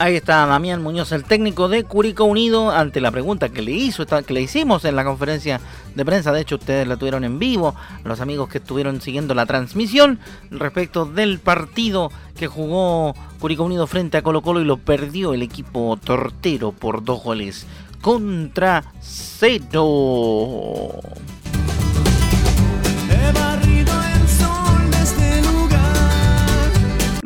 Ahí 0.00 0.14
está 0.14 0.46
Damián 0.46 0.80
Muñoz, 0.80 1.10
el 1.10 1.24
técnico 1.24 1.68
de 1.68 1.82
Curicó 1.82 2.22
Unido, 2.22 2.70
ante 2.70 3.00
la 3.00 3.10
pregunta 3.10 3.48
que 3.48 3.62
le 3.62 3.72
hizo, 3.72 4.06
que 4.06 4.32
le 4.32 4.40
hicimos 4.40 4.84
en 4.84 4.94
la 4.94 5.02
conferencia 5.02 5.60
de 5.96 6.04
prensa. 6.04 6.30
De 6.30 6.40
hecho, 6.40 6.54
ustedes 6.54 6.86
la 6.86 6.96
tuvieron 6.96 7.24
en 7.24 7.40
vivo, 7.40 7.74
los 8.04 8.20
amigos 8.20 8.48
que 8.48 8.58
estuvieron 8.58 9.00
siguiendo 9.00 9.34
la 9.34 9.44
transmisión, 9.44 10.20
respecto 10.52 11.04
del 11.04 11.40
partido 11.40 12.12
que 12.36 12.46
jugó 12.46 13.16
Curicó 13.40 13.64
Unido 13.64 13.88
frente 13.88 14.18
a 14.18 14.22
Colo 14.22 14.40
Colo 14.40 14.60
y 14.60 14.64
lo 14.64 14.76
perdió 14.76 15.34
el 15.34 15.42
equipo 15.42 15.98
tortero 16.02 16.70
por 16.70 17.02
dos 17.02 17.24
goles 17.24 17.66
contra 18.00 18.84
cero. 19.00 20.92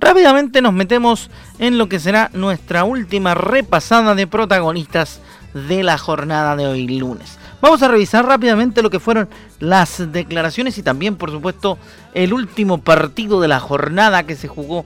Rápidamente 0.02 0.61
nos 0.61 0.72
metemos 0.72 1.30
en 1.62 1.79
lo 1.79 1.88
que 1.88 2.01
será 2.01 2.29
nuestra 2.35 2.83
última 2.83 3.35
repasada 3.35 4.16
de 4.16 4.27
protagonistas 4.27 5.20
de 5.55 5.85
la 5.85 5.96
jornada 5.96 6.57
de 6.57 6.66
hoy 6.66 6.88
lunes. 6.88 7.38
Vamos 7.61 7.81
a 7.85 7.88
revisar 7.88 8.27
rápidamente 8.27 8.83
lo 8.83 8.90
que 8.90 8.98
fueron 8.98 9.29
las 9.61 10.11
declaraciones 10.11 10.77
y 10.79 10.83
también, 10.83 11.14
por 11.14 11.31
supuesto, 11.31 11.79
el 12.14 12.33
último 12.33 12.79
partido 12.79 13.40
de 13.40 13.46
la 13.46 13.61
jornada 13.61 14.25
que 14.25 14.35
se 14.35 14.48
jugó 14.48 14.85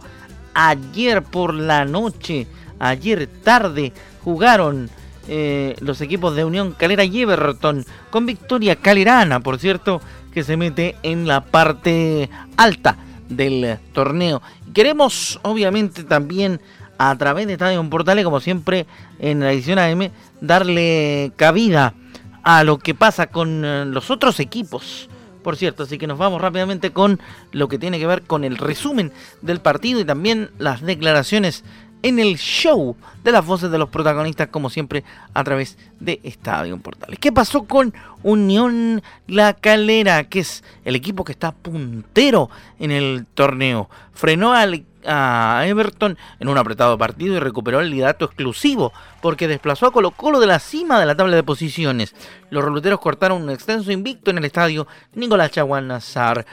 ayer 0.52 1.22
por 1.22 1.54
la 1.54 1.86
noche, 1.86 2.46
ayer 2.78 3.26
tarde. 3.42 3.94
Jugaron 4.22 4.90
eh, 5.28 5.76
los 5.80 6.02
equipos 6.02 6.36
de 6.36 6.44
Unión 6.44 6.72
Calera 6.72 7.04
y 7.04 7.22
Everton, 7.22 7.86
con 8.10 8.26
victoria 8.26 8.76
calerana, 8.76 9.40
por 9.40 9.58
cierto, 9.58 10.02
que 10.30 10.44
se 10.44 10.58
mete 10.58 10.96
en 11.02 11.26
la 11.26 11.40
parte 11.40 12.28
alta 12.58 12.98
del 13.28 13.78
torneo. 13.92 14.42
Queremos, 14.74 15.40
obviamente, 15.42 16.04
también 16.04 16.60
a 16.98 17.16
través 17.16 17.46
de 17.46 17.54
Estadio 17.54 17.88
Portales, 17.90 18.24
como 18.24 18.40
siempre 18.40 18.86
en 19.18 19.40
la 19.40 19.52
edición 19.52 19.78
AM, 19.78 20.10
darle 20.40 21.32
cabida 21.36 21.94
a 22.42 22.64
lo 22.64 22.78
que 22.78 22.94
pasa 22.94 23.26
con 23.26 23.64
eh, 23.64 23.84
los 23.86 24.10
otros 24.10 24.40
equipos. 24.40 25.08
Por 25.42 25.56
cierto, 25.56 25.84
así 25.84 25.98
que 25.98 26.06
nos 26.06 26.18
vamos 26.18 26.40
rápidamente 26.40 26.92
con 26.92 27.20
lo 27.52 27.68
que 27.68 27.78
tiene 27.78 27.98
que 27.98 28.06
ver 28.06 28.22
con 28.22 28.44
el 28.44 28.56
resumen 28.56 29.12
del 29.42 29.60
partido 29.60 30.00
y 30.00 30.04
también 30.04 30.50
las 30.58 30.80
declaraciones 30.82 31.64
en 32.06 32.20
el 32.20 32.38
show 32.38 32.96
de 33.24 33.32
las 33.32 33.44
voces 33.44 33.68
de 33.68 33.78
los 33.78 33.88
protagonistas, 33.88 34.46
como 34.46 34.70
siempre, 34.70 35.02
a 35.34 35.42
través 35.42 35.76
de 35.98 36.20
Estadio 36.22 36.78
Portales. 36.78 37.18
¿Qué 37.18 37.32
pasó 37.32 37.64
con 37.64 37.92
Unión 38.22 39.02
La 39.26 39.54
Calera, 39.54 40.22
que 40.24 40.38
es 40.38 40.62
el 40.84 40.94
equipo 40.94 41.24
que 41.24 41.32
está 41.32 41.50
puntero 41.50 42.48
en 42.78 42.92
el 42.92 43.26
torneo? 43.34 43.90
Frenó 44.12 44.54
a 44.54 45.66
Everton 45.66 46.16
en 46.38 46.48
un 46.48 46.58
apretado 46.58 46.96
partido 46.96 47.34
y 47.34 47.40
recuperó 47.40 47.80
el 47.80 47.90
liderato 47.90 48.26
exclusivo 48.26 48.92
porque 49.20 49.48
desplazó 49.48 49.86
a 49.86 49.92
Colo 49.92 50.12
Colo 50.12 50.38
de 50.38 50.46
la 50.46 50.60
cima 50.60 51.00
de 51.00 51.06
la 51.06 51.16
tabla 51.16 51.34
de 51.34 51.42
posiciones. 51.42 52.14
Los 52.50 52.64
roluteros 52.64 53.00
cortaron 53.00 53.42
un 53.42 53.50
extenso 53.50 53.90
invicto 53.90 54.30
en 54.30 54.38
el 54.38 54.44
estadio 54.44 54.86
Nicolás 55.14 55.50
Chaguán 55.50 55.88
Nazar. 55.88 56.46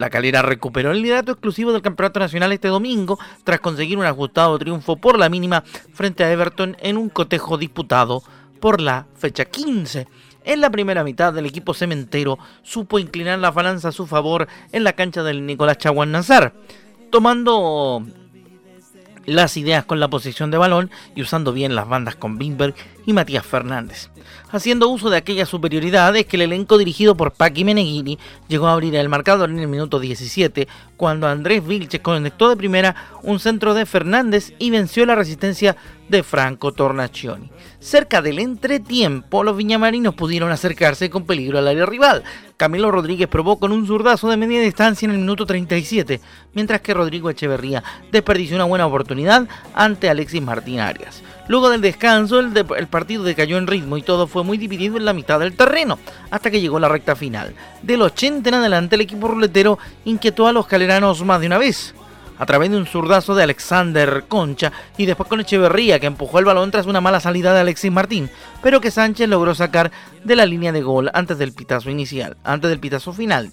La 0.00 0.08
Calera 0.08 0.40
recuperó 0.40 0.92
el 0.92 1.02
liderato 1.02 1.32
exclusivo 1.32 1.74
del 1.74 1.82
Campeonato 1.82 2.20
Nacional 2.20 2.52
este 2.52 2.68
domingo 2.68 3.18
tras 3.44 3.60
conseguir 3.60 3.98
un 3.98 4.06
ajustado 4.06 4.58
triunfo 4.58 4.96
por 4.96 5.18
la 5.18 5.28
mínima 5.28 5.62
frente 5.92 6.24
a 6.24 6.32
Everton 6.32 6.74
en 6.80 6.96
un 6.96 7.10
cotejo 7.10 7.58
disputado 7.58 8.22
por 8.60 8.80
la 8.80 9.04
fecha 9.14 9.44
15. 9.44 10.08
En 10.46 10.62
la 10.62 10.70
primera 10.70 11.04
mitad 11.04 11.34
del 11.34 11.44
equipo 11.44 11.74
cementero 11.74 12.38
supo 12.62 12.98
inclinar 12.98 13.40
la 13.40 13.50
balanza 13.50 13.88
a 13.88 13.92
su 13.92 14.06
favor 14.06 14.48
en 14.72 14.84
la 14.84 14.94
cancha 14.94 15.22
del 15.22 15.44
Nicolás 15.44 15.76
Chaguán 15.76 16.12
Nazar, 16.12 16.54
tomando 17.10 18.02
las 19.26 19.58
ideas 19.58 19.84
con 19.84 20.00
la 20.00 20.08
posición 20.08 20.50
de 20.50 20.56
balón 20.56 20.90
y 21.14 21.20
usando 21.20 21.52
bien 21.52 21.74
las 21.74 21.86
bandas 21.86 22.16
con 22.16 22.38
Bimberg 22.38 22.74
y 23.06 23.12
Matías 23.12 23.46
Fernández. 23.46 24.10
Haciendo 24.50 24.88
uso 24.88 25.10
de 25.10 25.16
aquella 25.16 25.46
superioridad 25.46 26.16
es 26.16 26.26
que 26.26 26.36
el 26.36 26.42
elenco 26.42 26.78
dirigido 26.78 27.16
por 27.16 27.32
Paqui 27.32 27.64
Meneghini 27.64 28.18
llegó 28.48 28.66
a 28.66 28.72
abrir 28.72 28.96
el 28.96 29.08
marcador 29.08 29.50
en 29.50 29.60
el 29.60 29.68
minuto 29.68 30.00
17 30.00 30.66
cuando 30.96 31.28
Andrés 31.28 31.64
Vilches 31.66 32.00
conectó 32.00 32.48
de 32.48 32.56
primera 32.56 32.96
un 33.22 33.38
centro 33.38 33.74
de 33.74 33.86
Fernández 33.86 34.52
y 34.58 34.70
venció 34.70 35.06
la 35.06 35.14
resistencia 35.14 35.76
de 36.08 36.24
Franco 36.24 36.72
Tornacioni. 36.72 37.50
Cerca 37.78 38.20
del 38.20 38.40
entretiempo, 38.40 39.44
los 39.44 39.56
viñamarinos 39.56 40.14
pudieron 40.14 40.50
acercarse 40.50 41.08
con 41.08 41.24
peligro 41.24 41.58
al 41.58 41.68
área 41.68 41.86
rival. 41.86 42.24
Camilo 42.56 42.90
Rodríguez 42.90 43.28
probó 43.28 43.58
con 43.58 43.70
un 43.72 43.86
zurdazo 43.86 44.28
de 44.28 44.36
media 44.36 44.60
distancia 44.60 45.06
en 45.06 45.12
el 45.12 45.18
minuto 45.20 45.46
37, 45.46 46.20
mientras 46.52 46.80
que 46.80 46.92
Rodrigo 46.92 47.30
Echeverría 47.30 47.82
desperdició 48.10 48.56
una 48.56 48.64
buena 48.64 48.86
oportunidad 48.86 49.48
ante 49.72 50.10
Alexis 50.10 50.42
Martín 50.42 50.80
Arias. 50.80 51.22
Luego 51.50 51.68
del 51.68 51.80
descanso, 51.80 52.38
el, 52.38 52.86
partido 52.86 53.24
decayó 53.24 53.58
en 53.58 53.66
ritmo 53.66 53.96
y 53.96 54.02
todo 54.02 54.28
fue 54.28 54.44
muy 54.44 54.56
dividido 54.56 54.98
en 54.98 55.04
la 55.04 55.12
mitad 55.12 55.40
del 55.40 55.56
terreno, 55.56 55.98
hasta 56.30 56.48
que 56.48 56.60
llegó 56.60 56.78
la 56.78 56.88
recta 56.88 57.16
final. 57.16 57.56
Del 57.82 58.02
80 58.02 58.48
en 58.50 58.54
adelante, 58.54 58.94
el 58.94 59.00
equipo 59.00 59.26
ruletero 59.26 59.76
inquietó 60.04 60.46
a 60.46 60.52
los 60.52 60.68
caleranos 60.68 61.24
más 61.24 61.40
de 61.40 61.48
una 61.48 61.58
vez 61.58 61.92
a 62.38 62.46
través 62.46 62.70
de 62.70 62.76
un 62.76 62.86
zurdazo 62.86 63.34
de 63.34 63.42
Alexander 63.42 64.26
Concha 64.28 64.70
y 64.96 65.06
después 65.06 65.28
con 65.28 65.40
Echeverría 65.40 65.98
que 65.98 66.06
empujó 66.06 66.38
el 66.38 66.44
balón 66.44 66.70
tras 66.70 66.86
una 66.86 67.00
mala 67.00 67.18
salida 67.18 67.52
de 67.52 67.60
Alexis 67.60 67.90
Martín, 67.90 68.30
pero 68.62 68.80
que 68.80 68.92
Sánchez 68.92 69.28
logró 69.28 69.52
sacar 69.54 69.90
de 70.22 70.36
la 70.36 70.46
línea 70.46 70.70
de 70.70 70.82
gol 70.82 71.10
antes 71.14 71.36
del 71.36 71.52
pitazo 71.52 71.90
inicial, 71.90 72.36
antes 72.44 72.70
del 72.70 72.78
pitazo 72.78 73.12
final. 73.12 73.50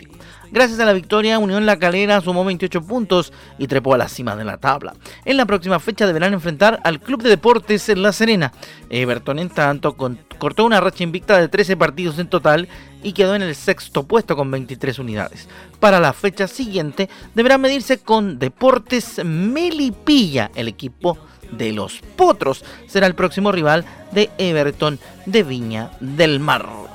Gracias 0.51 0.79
a 0.79 0.86
la 0.86 0.93
victoria, 0.93 1.39
Unión 1.39 1.65
La 1.65 1.77
Calera 1.77 2.21
sumó 2.21 2.45
28 2.45 2.81
puntos 2.81 3.33
y 3.57 3.67
trepó 3.67 3.93
a 3.93 3.97
la 3.97 4.07
cima 4.07 4.36
de 4.36 4.45
la 4.45 4.57
tabla. 4.57 4.93
En 5.25 5.38
la 5.38 5.45
próxima 5.45 5.79
fecha 5.79 6.07
deberán 6.07 6.33
enfrentar 6.33 6.79
al 6.83 6.99
Club 6.99 7.21
de 7.21 7.29
Deportes 7.29 7.89
en 7.89 8.01
La 8.01 8.13
Serena. 8.13 8.53
Everton, 8.89 9.39
en 9.39 9.49
tanto, 9.49 9.95
cortó 9.95 10.65
una 10.65 10.79
racha 10.79 11.03
invicta 11.03 11.38
de 11.38 11.49
13 11.49 11.75
partidos 11.77 12.17
en 12.19 12.27
total 12.27 12.67
y 13.03 13.13
quedó 13.13 13.36
en 13.36 13.41
el 13.41 13.55
sexto 13.55 14.03
puesto 14.03 14.36
con 14.36 14.49
23 14.49 14.99
unidades. 14.99 15.47
Para 15.79 15.99
la 15.99 16.13
fecha 16.13 16.47
siguiente 16.47 17.10
deberá 17.36 17.57
medirse 17.57 17.99
con 17.99 18.39
Deportes 18.39 19.23
Melipilla, 19.23 20.51
el 20.55 20.67
equipo 20.67 21.17
de 21.51 21.71
los 21.71 22.01
Potros. 22.15 22.63
Será 22.88 23.07
el 23.07 23.15
próximo 23.15 23.51
rival 23.51 23.86
de 24.12 24.29
Everton 24.38 24.99
de 25.25 25.43
Viña 25.43 25.91
del 25.99 26.39
Mar. 26.39 26.87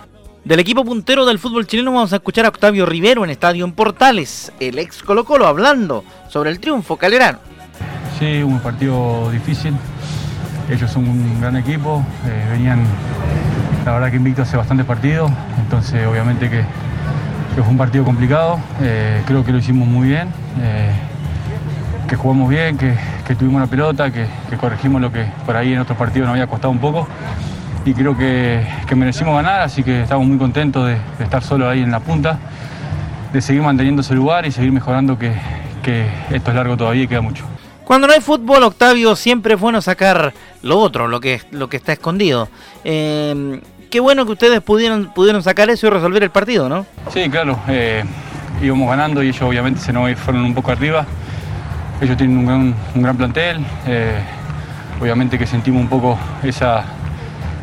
Del 0.44 0.59
equipo 0.59 0.85
puntero 0.85 1.24
del 1.24 1.38
fútbol 1.38 1.68
chileno 1.68 1.92
vamos 1.92 2.12
a 2.12 2.16
escuchar 2.16 2.46
a 2.46 2.48
Octavio 2.48 2.85
Rivero 2.85 3.22
en 3.22 3.31
Estadio 3.31 3.64
en 3.64 3.70
Portales, 3.70 4.52
el 4.59 4.81
ex 4.81 5.00
Colo 5.05 5.24
Colo, 5.24 5.46
hablando 5.46 6.02
sobre 6.28 6.50
el 6.50 6.59
triunfo 6.59 6.96
calerano. 6.96 7.38
Sí, 8.18 8.42
un 8.42 8.59
partido 8.59 9.31
difícil. 9.31 9.72
Ellos 10.68 10.90
son 10.90 11.09
un 11.09 11.40
gran 11.40 11.57
equipo, 11.57 12.05
eh, 12.26 12.48
venían 12.50 12.85
la 13.85 13.92
verdad 13.92 14.11
que 14.11 14.16
invicto 14.16 14.42
hace 14.42 14.57
bastantes 14.57 14.85
partidos, 14.85 15.31
entonces 15.59 16.05
obviamente 16.09 16.50
que, 16.50 16.64
fue 17.55 17.68
un 17.68 17.78
partido 17.78 18.05
complicado, 18.05 18.59
eh, 18.81 19.22
creo 19.26 19.44
que 19.44 19.52
lo 19.52 19.59
hicimos 19.59 19.87
muy 19.87 20.09
bien, 20.09 20.28
eh, 20.61 20.90
que 22.09 22.16
jugamos 22.16 22.48
bien, 22.48 22.76
que, 22.76 22.96
tuvimos 23.38 23.61
la 23.61 23.68
pelota, 23.68 24.11
que, 24.11 24.26
corregimos 24.61 25.00
lo 25.00 25.12
que 25.12 25.24
por 25.46 25.57
ahí 25.57 25.72
en 25.72 25.78
otros 25.78 25.96
partidos 25.96 26.26
nos 26.26 26.35
había 26.35 26.48
costado 26.48 26.70
un 26.70 26.81
poco 26.81 27.07
y 27.85 27.95
creo 27.95 28.16
que, 28.16 28.64
merecimos 28.95 29.35
ganar, 29.35 29.61
así 29.61 29.83
que 29.83 30.03
estamos 30.03 30.27
muy 30.27 30.38
contentos 30.38 30.87
de, 30.87 30.99
estar 31.23 31.42
solo 31.42 31.68
ahí 31.68 31.81
en 31.81 31.90
la 31.90 32.01
punta, 32.01 32.38
de 33.33 33.40
seguir 33.40 33.62
manteniendo 33.62 34.03
ese 34.03 34.14
lugar 34.14 34.47
y 34.47 34.53
seguir 34.53 34.73
mejorando 34.73 35.18
que, 35.18 35.33
que 35.83 36.07
esto 36.31 36.51
es 36.51 36.57
largo 36.57 36.77
todavía 36.77 37.05
y 37.05 37.09
queda 37.09 37.21
mucho. 37.21 37.45
Cuando 37.85 38.07
no 38.07 38.12
hay 38.12 38.21
fútbol, 38.21 38.62
Octavio, 38.62 39.16
siempre 39.16 39.55
es 39.55 39.61
bueno 39.61 39.83
sacar 39.83 40.33
lo 40.62 40.79
otro, 40.79 41.09
lo 41.09 41.21
que, 41.21 41.40
lo 41.51 41.68
que 41.68 41.77
está 41.77 41.92
escondido. 41.92 42.49
Eh, 42.85 43.61
qué 43.90 44.01
bueno 44.01 44.25
que 44.25 44.33
ustedes 44.33 44.61
pudieron, 44.61 45.12
pudieron 45.12 45.42
sacar 45.42 45.68
eso 45.68 45.88
y 45.88 45.90
resolver 45.90 46.23
el 46.23 46.31
partido, 46.31 46.68
¿no? 46.68 46.87
Sí, 47.12 47.29
claro. 47.29 47.59
Eh, 47.68 48.05
íbamos 48.62 48.88
ganando 48.88 49.23
y 49.23 49.29
ellos 49.29 49.42
obviamente 49.42 49.81
se 49.81 49.92
nos 49.92 50.16
fueron 50.18 50.45
un 50.45 50.55
poco 50.55 50.71
arriba. 50.71 51.05
Ellos 52.01 52.16
tienen 52.16 52.38
un 52.38 52.75
gran, 52.95 53.16
plantel. 53.16 53.64
Eh, 53.87 54.21
obviamente 55.01 55.38
que 55.38 55.47
sentimos 55.47 55.83
un 55.83 55.88
poco 55.88 56.18
esa, 56.42 56.85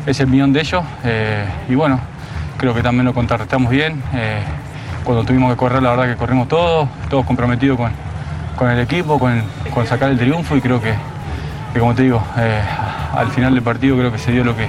ese 0.06 0.26
millón 0.26 0.52
de 0.52 0.60
ellos. 0.60 0.82
y 1.68 1.74
bueno, 1.74 2.00
creo 2.56 2.74
que 2.74 2.82
también 2.82 3.06
lo 3.06 3.14
contrarrestamos 3.14 3.70
bien. 3.70 4.02
cuando 5.04 5.24
tuvimos 5.24 5.50
que 5.50 5.56
correr, 5.56 5.82
la 5.82 5.90
verdad 5.90 6.06
que 6.06 6.16
corrimos 6.16 6.48
todos, 6.48 6.88
todos 7.08 7.24
comprometidos 7.24 7.76
con, 7.76 7.90
con 8.60 8.70
el 8.70 8.78
equipo, 8.80 9.18
con, 9.18 9.42
sacar 9.86 10.10
el 10.10 10.18
triunfo 10.18 10.54
y 10.54 10.60
creo 10.60 10.82
que, 10.82 10.92
como 11.78 11.94
te 11.94 12.02
digo, 12.02 12.22
eh, 12.36 12.60
al 13.16 13.28
final 13.30 13.54
del 13.54 13.62
partido 13.62 13.96
creo 13.96 14.12
que 14.12 14.18
se 14.18 14.32
dio 14.32 14.44
lo 14.44 14.54
que, 14.54 14.68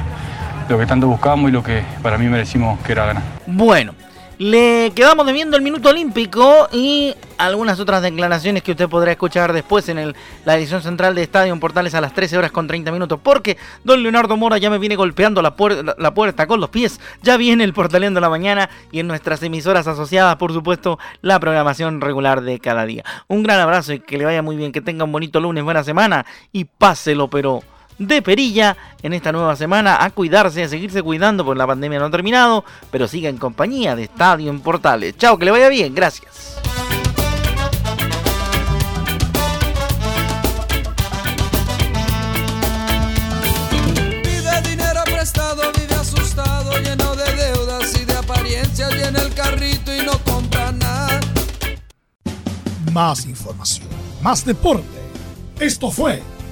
lo 0.70 0.80
que 0.80 0.86
tanto 0.86 1.08
buscamos 1.08 1.50
y 1.50 1.52
lo 1.52 1.62
que 1.62 1.84
para 2.02 2.18
mí 2.18 2.28
merecimos 2.28 2.80
que 2.80 2.94
era 2.94 3.06
ganar. 3.06 3.24
Bueno, 3.46 3.92
le 4.42 4.92
quedamos 4.96 5.28
debiendo 5.28 5.56
el 5.56 5.62
minuto 5.62 5.90
olímpico 5.90 6.68
y 6.72 7.14
algunas 7.38 7.80
otras 7.80 8.02
declaraciones 8.02 8.64
que 8.64 8.72
usted 8.72 8.90
podrá 8.90 9.12
escuchar 9.12 9.54
después 9.54 9.88
en 9.88 10.16
la 10.46 10.58
edición 10.58 10.82
central 10.82 11.14
de 11.14 11.22
Estadio 11.22 11.54
en 11.54 11.60
Portales 11.60 11.94
a 11.94 12.02
las 12.02 12.12
13 12.16 12.40
horas 12.40 12.52
con 12.52 12.66
30 12.66 12.92
minutos. 12.92 13.20
Porque 13.22 13.58
don 13.84 14.02
Leonardo 14.02 14.38
Mora 14.38 14.58
ya 14.58 14.72
me 14.72 14.80
viene 14.80 14.96
golpeando 14.96 15.44
la, 15.44 15.54
la 16.00 16.14
puerta 16.16 16.48
con 16.48 16.60
los 16.60 16.72
pies. 16.72 17.00
Ya 17.22 17.38
viene 17.38 17.64
el 17.64 17.74
Portaleando 17.74 18.20
la 18.20 18.30
mañana 18.30 18.68
y 18.92 19.00
en 19.00 19.08
nuestras 19.08 19.44
emisoras 19.44 19.86
asociadas, 19.86 20.38
por 20.38 20.52
supuesto, 20.54 20.98
la 21.22 21.40
programación 21.40 22.02
regular 22.02 22.42
de 22.42 22.60
cada 22.60 22.88
día. 22.88 23.04
Un 23.28 23.44
gran 23.44 23.60
abrazo 23.60 23.94
y 23.94 24.00
que 24.00 24.18
le 24.18 24.26
vaya 24.26 24.42
muy 24.42 24.56
bien, 24.56 24.72
que 24.72 24.82
tenga 24.82 25.04
un 25.04 25.12
bonito 25.12 25.40
lunes, 25.40 25.64
buena 25.64 25.84
semana 25.84 26.26
y 26.52 26.66
páselo, 26.66 27.30
pero 27.30 27.62
de 28.08 28.22
perilla 28.22 28.76
en 29.02 29.14
esta 29.14 29.32
nueva 29.32 29.56
semana. 29.56 30.04
A 30.04 30.10
cuidarse, 30.10 30.64
a 30.64 30.68
seguirse 30.68 31.02
cuidando, 31.04 31.46
porque 31.46 31.60
la 31.60 31.68
pandemia 31.68 32.00
no 32.00 32.06
ha 32.06 32.12
terminado, 32.12 32.66
pero 32.90 33.08
siga 33.08 33.30
en 33.30 33.38
compañía 33.38 33.96
de 33.96 34.04
Estadio 34.04 34.50
en 34.50 34.60
Portales. 34.60 35.18
Chao, 35.18 35.38
que 35.38 35.46
le 35.46 35.52
vaya 35.52 35.70
bien, 35.70 35.94
gracias. 35.94 36.58
Vive 44.24 44.62
dinero 44.70 45.02
prestado, 45.06 45.62
vive 45.78 45.94
asustado, 45.94 46.72
lleno 46.80 47.16
de 47.16 47.36
deudas 47.36 48.02
y 48.02 48.06
de 48.06 48.14
apariencias, 48.14 48.96
y 48.96 49.04
en 49.04 49.16
el 49.16 49.34
carrito 49.34 49.96
y 49.96 50.06
no 50.06 50.18
compra 50.24 50.72
nada. 50.72 51.20
Más 52.92 53.26
información, 53.26 53.88
más 54.22 54.44
deporte. 54.44 54.86
Esto 55.60 55.92
fue 55.92 56.22